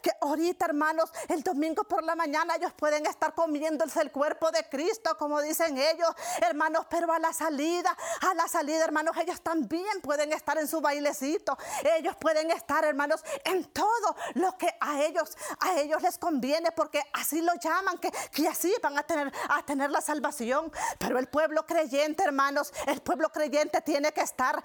que 0.01 0.11
ahorita 0.21 0.65
hermanos, 0.65 1.11
el 1.27 1.41
domingo 1.43 1.83
por 1.83 2.03
la 2.03 2.15
mañana 2.15 2.55
ellos 2.55 2.73
pueden 2.73 3.05
estar 3.05 3.33
comiéndose 3.33 4.01
el 4.01 4.11
cuerpo 4.11 4.51
de 4.51 4.67
Cristo, 4.69 5.17
como 5.17 5.41
dicen 5.41 5.77
ellos, 5.77 6.09
hermanos, 6.41 6.85
pero 6.89 7.11
a 7.11 7.19
la 7.19 7.33
salida, 7.33 7.95
a 8.21 8.33
la 8.33 8.47
salida, 8.47 8.83
hermanos, 8.83 9.15
ellos 9.17 9.41
también 9.41 10.01
pueden 10.01 10.33
estar 10.33 10.57
en 10.57 10.67
su 10.67 10.81
bailecito, 10.81 11.57
ellos 11.97 12.15
pueden 12.17 12.51
estar, 12.51 12.83
hermanos, 12.85 13.23
en 13.43 13.65
todo 13.65 14.15
lo 14.35 14.57
que 14.57 14.75
a 14.79 15.01
ellos, 15.01 15.37
a 15.59 15.79
ellos 15.79 16.01
les 16.01 16.17
conviene, 16.17 16.71
porque 16.71 17.01
así 17.13 17.41
lo 17.41 17.53
llaman, 17.55 17.97
que, 17.97 18.11
que 18.31 18.47
así 18.47 18.73
van 18.81 18.97
a 18.97 19.03
tener, 19.03 19.31
a 19.49 19.65
tener 19.65 19.91
la 19.91 20.01
salvación. 20.01 20.71
Pero 20.97 21.19
el 21.19 21.27
pueblo 21.27 21.65
creyente, 21.65 22.23
hermanos, 22.23 22.73
el 22.87 23.01
pueblo 23.01 23.29
creyente 23.29 23.81
tiene 23.81 24.11
que 24.11 24.21
estar 24.21 24.61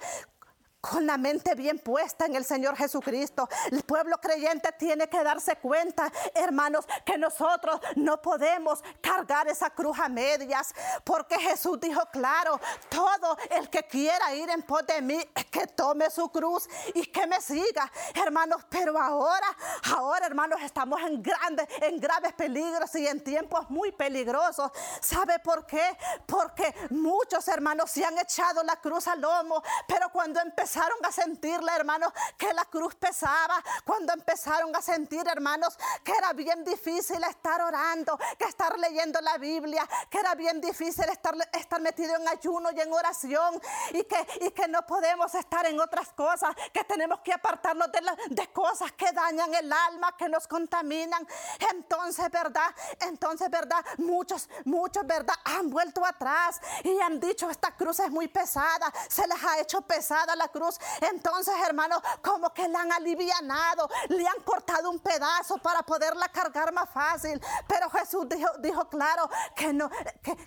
con 0.91 1.05
la 1.05 1.17
mente 1.17 1.55
bien 1.55 1.79
puesta 1.79 2.25
en 2.25 2.35
el 2.35 2.45
Señor 2.45 2.75
Jesucristo. 2.77 3.47
El 3.71 3.83
pueblo 3.83 4.17
creyente 4.19 4.71
tiene 4.73 5.09
que 5.09 5.23
darse 5.23 5.55
cuenta, 5.57 6.11
hermanos, 6.33 6.85
que 7.03 7.17
nosotros 7.17 7.79
no 7.95 8.21
podemos 8.21 8.83
cargar 9.01 9.47
esa 9.47 9.69
cruz 9.69 9.97
a 9.99 10.09
medias, 10.09 10.73
porque 11.03 11.39
Jesús 11.39 11.79
dijo 11.79 12.01
claro, 12.11 12.59
todo 12.89 13.37
el 13.51 13.69
que 13.69 13.83
quiera 13.83 14.33
ir 14.35 14.49
en 14.49 14.61
pos 14.61 14.85
de 14.85 15.01
mí, 15.01 15.19
que 15.51 15.67
tome 15.67 16.09
su 16.09 16.29
cruz 16.29 16.67
y 16.93 17.05
que 17.07 17.25
me 17.25 17.41
siga, 17.41 17.91
hermanos. 18.13 18.61
Pero 18.69 18.99
ahora, 18.99 19.47
ahora, 19.95 20.27
hermanos, 20.27 20.61
estamos 20.61 21.01
en 21.01 21.21
grandes, 21.21 21.67
en 21.81 21.99
graves 21.99 22.33
peligros 22.33 22.93
y 22.95 23.07
en 23.07 23.23
tiempos 23.23 23.69
muy 23.69 23.91
peligrosos. 23.91 24.71
¿Sabe 25.01 25.39
por 25.39 25.65
qué? 25.65 25.97
Porque 26.25 26.73
muchos 26.91 27.47
hermanos 27.47 27.89
se 27.89 28.05
han 28.05 28.17
echado 28.19 28.63
la 28.63 28.75
cruz 28.79 29.07
al 29.07 29.21
lomo, 29.21 29.63
pero 29.87 30.09
cuando 30.11 30.39
empezamos 30.39 30.74
empezaron 30.75 31.05
a 31.05 31.11
sentirle, 31.11 31.71
hermanos, 31.73 32.11
que 32.37 32.53
la 32.53 32.65
cruz 32.65 32.95
pesaba, 32.95 33.63
cuando 33.85 34.11
empezaron 34.11 34.75
a 34.75 34.81
sentir, 34.81 35.25
hermanos, 35.25 35.77
que 36.03 36.11
era 36.11 36.33
bien 36.33 36.65
difícil 36.65 37.23
estar 37.23 37.61
orando, 37.61 38.17
que 38.37 38.45
estar 38.45 38.77
leyendo 38.77 39.21
la 39.21 39.37
Biblia, 39.37 39.87
que 40.09 40.19
era 40.19 40.35
bien 40.35 40.59
difícil 40.59 41.05
estar, 41.05 41.33
estar 41.53 41.79
metido 41.79 42.15
en 42.15 42.27
ayuno 42.27 42.71
y 42.71 42.81
en 42.81 42.91
oración, 42.91 43.61
y 43.91 44.03
que, 44.03 44.27
y 44.41 44.51
que 44.51 44.67
no 44.67 44.85
podemos 44.85 45.33
estar 45.35 45.65
en 45.65 45.79
otras 45.79 46.11
cosas, 46.11 46.53
que 46.73 46.83
tenemos 46.83 47.21
que 47.21 47.31
apartarnos 47.31 47.89
de, 47.93 48.01
de 48.31 48.47
cosas 48.51 48.91
que 48.91 49.11
dañan 49.13 49.53
el 49.55 49.71
alma, 49.71 50.17
que 50.17 50.27
nos 50.27 50.45
contaminan. 50.45 51.25
Entonces, 51.71 52.29
¿verdad? 52.31 52.75
Entonces, 52.99 53.49
¿verdad? 53.49 53.83
Muchos, 53.97 54.49
muchos, 54.65 55.07
¿verdad? 55.07 55.35
Han 55.45 55.69
vuelto 55.69 56.05
atrás 56.05 56.59
y 56.83 56.99
han 56.99 57.17
dicho, 57.19 57.49
esta 57.49 57.73
cruz 57.75 57.99
es 57.99 58.11
muy 58.11 58.27
pesada, 58.27 58.91
se 59.07 59.25
les 59.25 59.41
ha 59.41 59.59
hecho 59.59 59.81
pesada 59.81 60.35
la 60.35 60.49
cruz 60.49 60.64
Entonces 61.01 61.53
hermano, 61.65 62.01
como 62.21 62.53
que 62.53 62.67
la 62.67 62.81
han 62.81 62.91
alivianado, 62.91 63.89
le 64.09 64.27
han 64.27 64.41
cortado 64.43 64.89
un 64.89 64.99
pedazo 64.99 65.57
para 65.57 65.83
poderla 65.83 66.27
cargar 66.29 66.73
más 66.73 66.89
fácil. 66.89 67.41
Pero 67.67 67.89
Jesús 67.89 68.27
dijo, 68.59 68.89
claro 68.89 69.29
que 69.55 69.73
no, 69.73 69.89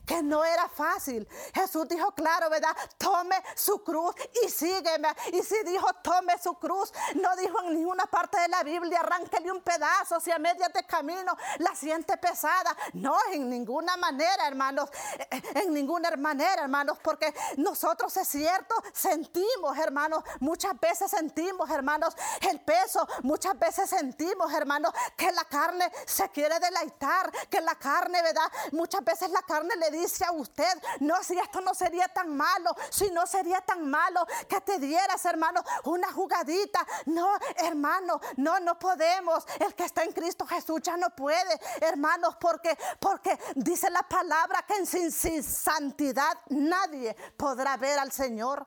que, 0.06 0.22
no 0.22 0.44
era 0.44 0.68
fácil. 0.68 1.28
Jesús 1.54 1.88
dijo 1.88 2.12
claro, 2.12 2.50
¿verdad? 2.50 2.76
Tome 2.96 3.36
su 3.54 3.82
cruz 3.82 4.14
y 4.44 4.48
sígueme. 4.48 5.08
Y 5.32 5.42
si 5.42 5.62
dijo 5.64 5.86
tome 6.02 6.38
su 6.38 6.54
cruz, 6.54 6.92
no 7.14 7.34
dijo 7.36 7.60
en 7.62 7.74
ninguna 7.74 8.06
parte 8.06 8.40
de 8.40 8.48
la 8.48 8.62
Biblia, 8.62 9.00
arránquele 9.00 9.50
un 9.50 9.62
pedazo 9.62 10.20
si 10.20 10.30
a 10.30 10.38
media 10.38 10.68
de 10.68 10.84
camino 10.84 11.36
la 11.58 11.74
siente 11.74 12.16
pesada. 12.16 12.76
No, 12.94 13.16
en 13.32 13.48
ninguna 13.48 13.96
manera, 13.96 14.46
hermanos, 14.46 14.90
en 15.54 15.72
ninguna 15.72 16.10
manera, 16.16 16.62
hermanos, 16.62 16.98
porque 17.02 17.34
nosotros 17.56 18.16
es 18.16 18.28
cierto, 18.28 18.74
sentimos, 18.92 19.76
hermanos, 19.78 19.97
muchas 20.40 20.78
veces 20.80 21.10
sentimos, 21.10 21.68
hermanos, 21.70 22.14
el 22.50 22.60
peso, 22.60 23.06
muchas 23.22 23.58
veces 23.58 23.90
sentimos, 23.90 24.52
hermanos, 24.52 24.92
que 25.16 25.30
la 25.32 25.44
carne 25.44 25.90
se 26.06 26.28
quiere 26.30 26.58
deleitar, 26.60 27.30
que 27.48 27.60
la 27.60 27.74
carne, 27.74 28.22
¿verdad? 28.22 28.50
Muchas 28.72 29.04
veces 29.04 29.30
la 29.30 29.42
carne 29.42 29.74
le 29.76 29.90
dice 29.90 30.24
a 30.24 30.32
usted, 30.32 30.72
no, 31.00 31.22
si 31.22 31.38
esto 31.38 31.60
no 31.60 31.74
sería 31.74 32.08
tan 32.08 32.36
malo, 32.36 32.74
si 32.90 33.10
no 33.10 33.26
sería 33.26 33.60
tan 33.62 33.88
malo 33.88 34.26
que 34.48 34.60
te 34.60 34.78
dieras, 34.78 35.24
hermano, 35.24 35.62
una 35.84 36.12
jugadita. 36.12 36.86
No, 37.06 37.28
hermano, 37.56 38.20
no, 38.36 38.60
no 38.60 38.78
podemos. 38.78 39.44
El 39.60 39.74
que 39.74 39.84
está 39.84 40.04
en 40.04 40.12
Cristo 40.12 40.46
Jesús 40.46 40.80
ya 40.82 40.96
no 40.96 41.10
puede, 41.10 41.60
hermanos, 41.80 42.36
porque, 42.40 42.76
porque 43.00 43.38
dice 43.56 43.90
la 43.90 44.02
palabra 44.02 44.64
que 44.66 44.74
en 44.74 44.86
sin 44.86 45.42
santidad 45.42 46.38
nadie 46.48 47.14
podrá 47.36 47.76
ver 47.76 47.98
al 47.98 48.12
Señor. 48.12 48.66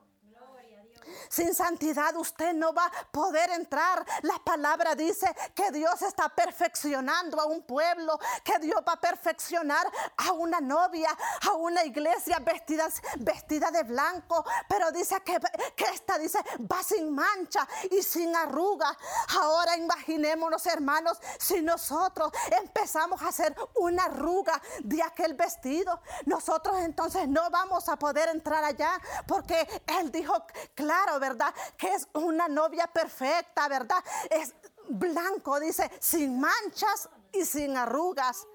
Sin 1.30 1.54
santidad 1.54 2.16
usted 2.16 2.54
no 2.54 2.74
va 2.74 2.86
a 2.86 3.12
poder 3.12 3.50
entrar. 3.52 4.06
La 4.22 4.40
palabra 4.40 4.96
dice 4.96 5.34
que 5.56 5.72
Dios 5.72 6.02
está 6.02 6.30
perfeccionando 6.30 7.40
a 7.40 7.46
un 7.46 7.64
pueblo, 7.64 8.20
que 8.44 8.60
Dios 8.60 8.82
va 8.88 8.94
a 8.94 9.02
perfeccionar 9.02 9.90
a 10.18 10.32
una 10.34 10.60
novia, 10.60 11.10
a 11.50 11.54
una 11.54 11.84
iglesia 11.84 12.40
vestida, 12.40 12.88
vestida 13.20 13.72
de 13.72 13.84
blanco. 13.84 14.46
Pero 14.68 14.92
dice 14.92 15.22
que, 15.22 15.40
que 15.76 15.86
esta 15.86 16.18
dice 16.18 16.40
va 16.72 16.84
sin 16.84 17.14
mancha 17.14 17.68
y 17.90 18.02
sin 18.02 18.36
arruga. 18.36 18.98
Ahora 19.40 19.78
imaginémonos, 19.78 20.66
hermanos, 20.66 21.20
si 21.40 21.62
nosotros 21.62 22.32
empezamos 22.62 23.22
a 23.22 23.30
hacer 23.30 23.56
una 23.76 24.06
arruga 24.06 24.62
de 24.84 25.02
aquel 25.02 25.34
vestido, 25.34 26.02
nosotros 26.26 26.78
entonces 26.80 27.28
no 27.28 27.50
vamos 27.50 27.90
a 27.90 27.98
poder 27.98 28.30
entrar 28.30 28.64
allá 28.64 29.00
porque 29.28 29.68
Él 30.00 30.12
dijo, 30.12 30.34
claro, 30.76 31.01
¿verdad? 31.20 31.54
Que 31.78 31.94
es 31.94 32.08
una 32.14 32.48
novia 32.48 32.88
perfecta, 32.88 33.68
¿verdad? 33.68 34.04
Es 34.30 34.54
blanco, 34.90 35.60
dice, 35.60 35.90
sin 36.00 36.40
manchas 36.40 37.10
y 37.32 37.46
sin 37.46 37.78
arrugas. 37.78 38.48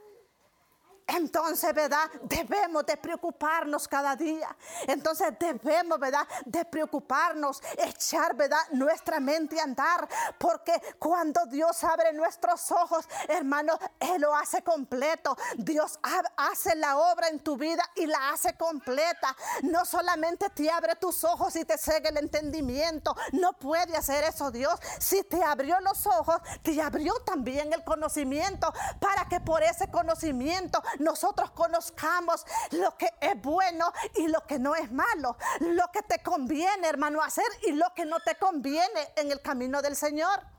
Entonces, 1.06 1.72
¿verdad? 1.72 2.10
Debemos 2.22 2.84
de 2.84 2.96
preocuparnos 2.96 3.86
cada 3.86 4.16
día. 4.16 4.54
Entonces 4.88 5.32
debemos, 5.38 6.00
¿verdad? 6.00 6.26
De 6.44 6.64
preocuparnos, 6.64 7.62
echar, 7.78 8.34
¿verdad? 8.34 8.58
Nuestra 8.72 9.20
mente 9.20 9.60
a 9.60 9.64
andar. 9.64 10.08
Porque 10.36 10.72
cuando 10.98 11.46
Dios 11.46 11.84
abre 11.84 12.12
nuestros 12.12 12.72
ojos, 12.72 13.08
hermano, 13.28 13.78
Él 14.00 14.20
lo 14.22 14.34
hace 14.34 14.62
completo. 14.62 15.36
Dios 15.56 15.98
hace 16.36 16.74
la 16.74 16.98
obra 16.98 17.28
en 17.28 17.38
tu 17.38 17.56
vida 17.56 17.84
y 17.94 18.06
la 18.06 18.30
hace 18.30 18.56
completa. 18.56 19.36
No 19.62 19.84
solamente 19.84 20.50
te 20.50 20.68
abre 20.68 20.96
tus 20.96 21.22
ojos 21.22 21.54
y 21.54 21.64
te 21.64 21.78
sigue 21.78 22.08
el 22.08 22.16
entendimiento. 22.16 23.14
No 23.30 23.52
puede 23.52 23.96
hacer 23.96 24.24
eso 24.24 24.50
Dios. 24.50 24.74
Si 24.98 25.22
te 25.22 25.42
abrió 25.44 25.78
los 25.80 26.04
ojos, 26.06 26.40
te 26.62 26.82
abrió 26.82 27.14
también 27.20 27.72
el 27.72 27.84
conocimiento 27.84 28.72
para 28.98 29.28
que 29.28 29.40
por 29.40 29.62
ese 29.62 29.88
conocimiento 29.88 30.82
nosotros 30.98 31.50
conozcamos 31.52 32.44
lo 32.72 32.96
que 32.96 33.08
es 33.20 33.40
bueno 33.40 33.92
y 34.14 34.28
lo 34.28 34.46
que 34.46 34.58
no 34.58 34.74
es 34.74 34.90
malo, 34.90 35.36
lo 35.60 35.90
que 35.92 36.02
te 36.02 36.22
conviene, 36.22 36.88
hermano, 36.88 37.22
hacer 37.22 37.46
y 37.66 37.72
lo 37.72 37.86
que 37.94 38.04
no 38.04 38.20
te 38.20 38.36
conviene 38.36 39.12
en 39.16 39.30
el 39.30 39.40
camino 39.40 39.82
del 39.82 39.96
Señor 39.96 40.55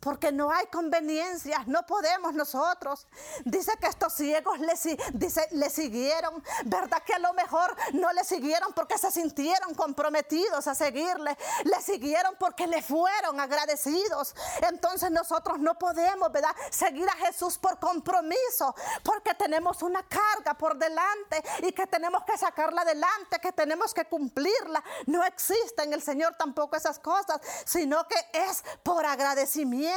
porque 0.00 0.32
no 0.32 0.50
hay 0.50 0.66
conveniencias, 0.66 1.66
no 1.68 1.86
podemos 1.86 2.34
nosotros. 2.34 3.06
Dice 3.44 3.72
que 3.78 3.86
estos 3.86 4.14
ciegos 4.14 4.58
le, 4.58 4.72
dice, 5.12 5.46
le 5.52 5.68
siguieron, 5.68 6.42
¿verdad? 6.64 7.02
Que 7.04 7.14
a 7.14 7.18
lo 7.18 7.32
mejor 7.34 7.76
no 7.92 8.10
le 8.12 8.24
siguieron 8.24 8.72
porque 8.72 8.96
se 8.96 9.10
sintieron 9.10 9.74
comprometidos 9.74 10.66
a 10.66 10.74
seguirle, 10.74 11.36
le 11.64 11.80
siguieron 11.82 12.34
porque 12.38 12.66
le 12.66 12.82
fueron 12.82 13.38
agradecidos. 13.40 14.34
Entonces 14.62 15.10
nosotros 15.10 15.58
no 15.58 15.78
podemos, 15.78 16.32
¿verdad? 16.32 16.56
Seguir 16.70 17.08
a 17.08 17.26
Jesús 17.26 17.58
por 17.58 17.78
compromiso, 17.78 18.74
porque 19.02 19.34
tenemos 19.34 19.82
una 19.82 20.02
carga 20.02 20.54
por 20.54 20.78
delante 20.78 21.42
y 21.62 21.72
que 21.72 21.86
tenemos 21.86 22.24
que 22.24 22.38
sacarla 22.38 22.82
adelante, 22.82 23.38
que 23.38 23.52
tenemos 23.52 23.92
que 23.92 24.06
cumplirla. 24.06 24.82
No 25.06 25.22
existe 25.24 25.82
en 25.82 25.92
el 25.92 26.02
Señor 26.02 26.34
tampoco 26.38 26.76
esas 26.76 26.98
cosas, 26.98 27.40
sino 27.66 28.08
que 28.08 28.16
es 28.32 28.64
por 28.82 29.04
agradecimiento 29.04 29.89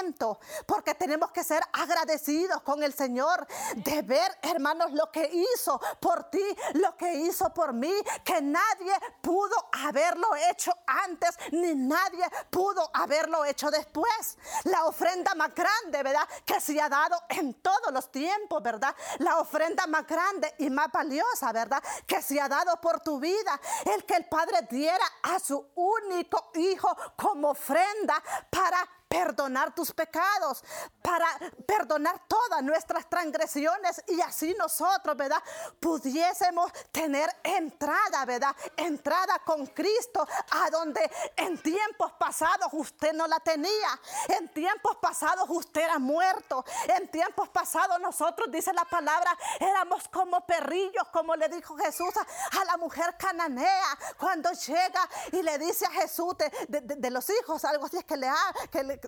porque 0.65 0.95
tenemos 0.95 1.32
que 1.32 1.43
ser 1.43 1.62
agradecidos 1.71 2.62
con 2.63 2.84
el 2.84 2.93
Señor 2.93 3.45
de 3.75 4.01
ver, 4.01 4.38
hermanos, 4.41 4.91
lo 4.91 5.12
que 5.12 5.29
hizo 5.32 5.79
por 5.99 6.29
ti, 6.29 6.43
lo 6.73 6.95
que 6.97 7.13
hizo 7.13 7.53
por 7.53 7.73
mí, 7.73 7.93
que 8.23 8.41
nadie 8.41 8.93
pudo 9.21 9.56
haberlo 9.71 10.36
hecho 10.49 10.71
antes, 10.88 11.38
ni 11.51 11.75
nadie 11.75 12.25
pudo 12.49 12.89
haberlo 12.93 13.45
hecho 13.45 13.69
después. 13.69 14.38
La 14.63 14.86
ofrenda 14.86 15.36
más 15.36 15.53
grande, 15.53 16.01
¿verdad? 16.03 16.27
Que 16.45 16.60
se 16.60 16.79
ha 16.82 16.89
dado 16.89 17.21
en 17.29 17.53
todos 17.56 17.91
los 17.91 18.12
tiempos, 18.12 18.62
¿verdad? 18.62 18.95
La 19.19 19.39
ofrenda 19.39 19.86
más 19.88 20.08
grande 20.08 20.53
y 20.60 20.69
más 20.69 20.91
valiosa, 20.91 21.51
¿verdad? 21.51 21.84
Que 22.08 22.21
se 22.21 22.39
ha 22.39 22.47
dado 22.47 22.79
por 22.82 22.99
tu 23.01 23.19
vida. 23.19 23.60
El 23.86 24.06
que 24.06 24.15
el 24.15 24.25
Padre 24.25 24.67
diera 24.69 25.06
a 25.21 25.39
su 25.39 25.65
único 25.75 26.51
hijo 26.56 26.95
como 27.15 27.49
ofrenda 27.49 28.21
para 28.49 28.88
perdonar 29.13 29.76
tus 29.76 29.91
pecados, 29.91 30.63
para 31.04 31.28
perdonar 31.67 32.19
todas 32.28 32.63
nuestras 32.63 33.08
transgresiones 33.08 34.04
y 34.08 34.19
así 34.21 34.56
nosotros, 34.58 35.15
¿verdad? 35.15 35.38
Pudiésemos 35.80 36.71
tener 36.91 37.30
entrada, 37.43 38.26
¿verdad? 38.26 38.56
Entrada 38.76 39.38
con 39.45 39.67
Cristo 39.67 40.28
a 40.49 40.69
donde 40.71 41.12
en 41.36 41.62
tiempos 41.62 42.13
pasados 42.13 42.69
usted 42.71 43.13
no 43.13 43.28
la 43.28 43.39
tenía. 43.39 43.99
En 44.30 44.49
tiempos 44.49 44.95
pasados 44.95 45.45
usted 45.47 45.82
era 45.82 45.99
muerto. 45.99 46.65
En 46.97 47.08
tiempos 47.10 47.49
pasados 47.49 47.99
nosotros, 47.99 48.49
dice 48.49 48.73
la 48.73 48.86
palabra, 48.86 49.38
éramos 49.60 50.08
como 50.08 50.43
perrillos, 50.47 51.08
como 51.12 51.36
le 51.36 51.49
dijo 51.49 51.78
Jesús 51.78 52.13
a, 52.17 52.65
la 52.65 52.78
mujer 52.78 53.15
cananea 53.19 53.99
cuando 54.17 54.49
llega 54.54 55.08
y 55.34 55.43
le 55.43 55.60
dice 55.60 55.86
a 55.86 55.91
Jesús 55.91 56.34
de, 56.67 57.12
los 57.12 57.30
hijos, 57.30 57.63
algo 57.65 57.86
así 57.86 57.97
es 57.97 58.06
que 58.06 58.17
le, 58.17 58.30
que 58.71 58.84
le 58.84 59.03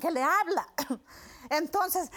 que 0.00 0.10
le 0.10 0.22
habla. 0.22 0.66
Entonces 1.50 2.10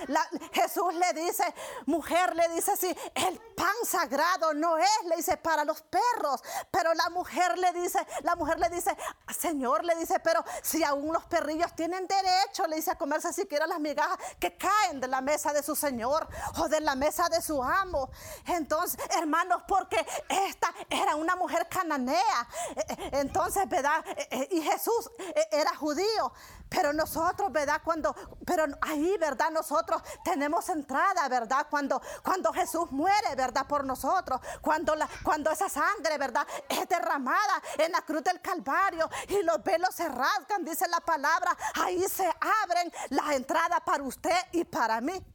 Jesús 0.54 0.94
le 0.94 1.22
dice, 1.22 1.44
mujer 1.88 2.36
le 2.36 2.48
dice 2.56 2.72
así, 2.72 2.96
el 3.16 3.40
pan 3.56 3.76
sagrado 3.84 4.54
no 4.54 4.78
es, 4.78 5.06
le 5.10 5.18
dice, 5.18 5.36
para 5.38 5.66
los 5.66 5.82
perros. 5.82 6.42
Pero 6.72 6.94
la 6.94 7.10
mujer 7.10 7.58
le 7.58 7.74
dice, 7.74 8.00
la 8.24 8.36
mujer 8.36 8.60
le 8.60 8.70
dice, 8.70 8.96
Señor, 9.38 9.84
le 9.84 9.96
dice, 9.96 10.20
pero 10.20 10.44
si 10.62 10.84
aún 10.84 11.12
los 11.12 11.26
perrillos 11.26 11.76
tienen 11.76 12.08
derecho, 12.08 12.66
le 12.68 12.78
dice, 12.78 12.92
a 12.92 12.98
comerse 12.98 13.34
siquiera 13.34 13.68
las 13.68 13.80
migajas 13.80 14.18
que 14.40 14.56
caen 14.58 15.02
de 15.02 15.08
la 15.08 15.22
mesa 15.22 15.52
de 15.52 15.64
su 15.64 15.76
Señor 15.76 16.28
o 16.60 16.70
de 16.70 16.80
la 16.80 16.96
mesa 16.96 17.28
de 17.28 17.42
su 17.42 17.62
amo. 17.62 18.10
Entonces, 18.46 18.98
hermanos, 19.18 19.64
porque 19.68 20.06
esta 20.30 20.74
era 20.90 21.16
una 21.16 21.36
mujer 21.36 21.68
cananea. 21.70 22.48
E, 22.76 22.80
e, 22.80 23.20
entonces, 23.20 23.68
¿verdad? 23.68 24.04
E, 24.32 24.48
y 24.52 24.62
Jesús 24.62 25.12
era 25.52 25.76
judío. 25.76 26.32
Pero 26.76 26.92
nosotros, 26.92 27.52
¿verdad? 27.54 27.82
Cuando, 27.84 28.14
pero 28.46 28.66
ahí, 28.82 29.16
¿verdad? 29.18 29.50
Nosotros 29.50 30.02
tenemos 30.26 30.68
entrada, 30.68 31.28
¿verdad? 31.30 31.68
Cuando, 31.70 32.02
cuando 32.22 32.52
Jesús 32.52 32.92
muere, 32.92 33.34
¿verdad? 33.36 33.66
Por 33.66 33.86
nosotros. 33.86 34.42
Cuando, 34.62 34.94
la, 34.94 35.08
cuando 35.24 35.50
esa 35.52 35.70
sangre, 35.70 36.18
¿verdad? 36.18 36.46
Es 36.68 36.88
derramada 36.90 37.62
en 37.78 37.94
la 37.94 38.02
cruz 38.02 38.24
del 38.24 38.42
Calvario 38.42 39.10
y 39.30 39.42
los 39.44 39.64
velos 39.64 39.96
se 39.96 40.10
rasgan, 40.10 40.66
dice 40.66 40.86
la 40.90 41.00
palabra. 41.00 41.56
Ahí 41.76 42.04
se 42.10 42.28
abren 42.64 42.92
las 43.10 43.32
entradas 43.32 43.80
para 43.86 44.04
usted 44.04 44.38
y 44.52 44.66
para 44.66 45.00
mí. 45.00 45.35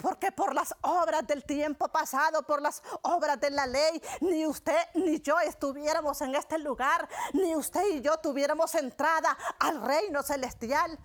Porque 0.00 0.32
por 0.32 0.54
las 0.54 0.74
obras 0.82 1.26
del 1.26 1.44
tiempo 1.44 1.88
pasado, 1.88 2.42
por 2.42 2.60
las 2.62 2.82
obras 3.02 3.40
de 3.40 3.50
la 3.50 3.66
ley, 3.66 4.02
ni 4.20 4.46
usted 4.46 4.78
ni 4.94 5.20
yo 5.20 5.38
estuviéramos 5.40 6.20
en 6.20 6.34
este 6.34 6.58
lugar, 6.58 7.08
ni 7.32 7.54
usted 7.56 7.82
y 7.94 8.00
yo 8.00 8.16
tuviéramos 8.18 8.74
entrada 8.74 9.36
al 9.58 9.82
reino 9.82 10.22
celestial. 10.22 10.98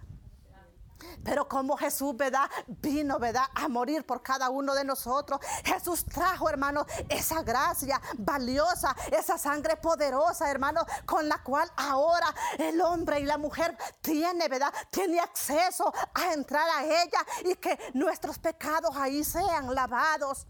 Pero 1.23 1.47
como 1.47 1.77
Jesús, 1.77 2.15
¿verdad? 2.15 2.49
Vino, 2.67 3.19
¿verdad? 3.19 3.45
A 3.55 3.67
morir 3.67 4.05
por 4.05 4.21
cada 4.21 4.49
uno 4.49 4.73
de 4.73 4.83
nosotros. 4.83 5.39
Jesús 5.63 6.05
trajo, 6.05 6.49
hermano, 6.49 6.85
esa 7.09 7.41
gracia 7.43 8.01
valiosa, 8.17 8.95
esa 9.11 9.37
sangre 9.37 9.77
poderosa, 9.77 10.49
hermano, 10.49 10.85
con 11.05 11.27
la 11.27 11.41
cual 11.43 11.71
ahora 11.77 12.33
el 12.57 12.81
hombre 12.81 13.19
y 13.19 13.25
la 13.25 13.37
mujer 13.37 13.77
tiene, 14.01 14.47
¿verdad? 14.47 14.73
Tiene 14.89 15.19
acceso 15.19 15.93
a 16.13 16.33
entrar 16.33 16.67
a 16.69 16.83
ella 16.83 17.25
y 17.45 17.55
que 17.55 17.77
nuestros 17.93 18.39
pecados 18.39 18.95
ahí 18.95 19.23
sean 19.23 19.73
lavados 19.73 20.47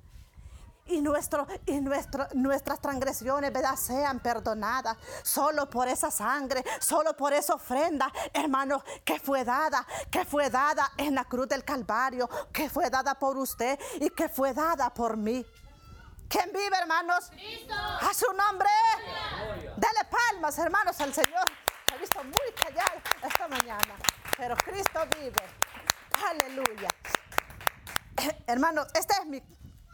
y, 0.91 1.01
nuestro, 1.01 1.47
y 1.65 1.79
nuestro, 1.79 2.27
nuestras 2.33 2.79
transgresiones, 2.79 3.51
¿verdad? 3.51 3.75
Sean 3.75 4.19
perdonadas 4.19 4.97
solo 5.23 5.69
por 5.69 5.87
esa 5.87 6.11
sangre, 6.11 6.63
solo 6.79 7.15
por 7.15 7.33
esa 7.33 7.55
ofrenda, 7.55 8.11
hermano, 8.33 8.83
que 9.05 9.19
fue 9.19 9.43
dada, 9.43 9.85
que 10.09 10.25
fue 10.25 10.49
dada 10.49 10.91
en 10.97 11.15
la 11.15 11.25
cruz 11.25 11.47
del 11.47 11.63
Calvario, 11.63 12.29
que 12.51 12.69
fue 12.69 12.89
dada 12.89 13.15
por 13.15 13.37
usted 13.37 13.79
y 13.99 14.09
que 14.09 14.29
fue 14.29 14.53
dada 14.53 14.93
por 14.93 15.17
mí. 15.17 15.45
¿Quién 16.27 16.51
vive, 16.53 16.77
hermanos? 16.79 17.29
Cristo. 17.31 17.73
A 17.73 18.13
su 18.13 18.31
nombre. 18.33 18.69
Dale 19.75 20.05
palmas, 20.09 20.57
hermanos, 20.59 20.99
al 21.01 21.13
Señor. 21.13 21.45
He 21.93 21.97
visto 21.99 22.23
muy 22.23 22.53
callado 22.55 23.01
esta 23.21 23.47
mañana, 23.49 23.95
pero 24.37 24.55
Cristo 24.55 25.01
vive. 25.17 25.41
Aleluya. 26.29 26.87
Hermanos, 28.47 28.87
este 28.93 29.13
es 29.13 29.25
mi 29.25 29.41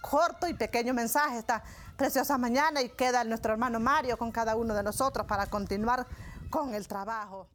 corto 0.01 0.47
y 0.47 0.53
pequeño 0.53 0.93
mensaje 0.93 1.37
esta 1.37 1.63
preciosa 1.95 2.37
mañana 2.37 2.81
y 2.81 2.89
queda 2.89 3.23
nuestro 3.23 3.53
hermano 3.53 3.79
Mario 3.79 4.17
con 4.17 4.31
cada 4.31 4.55
uno 4.55 4.73
de 4.73 4.83
nosotros 4.83 5.25
para 5.25 5.47
continuar 5.47 6.05
con 6.49 6.73
el 6.73 6.87
trabajo. 6.87 7.47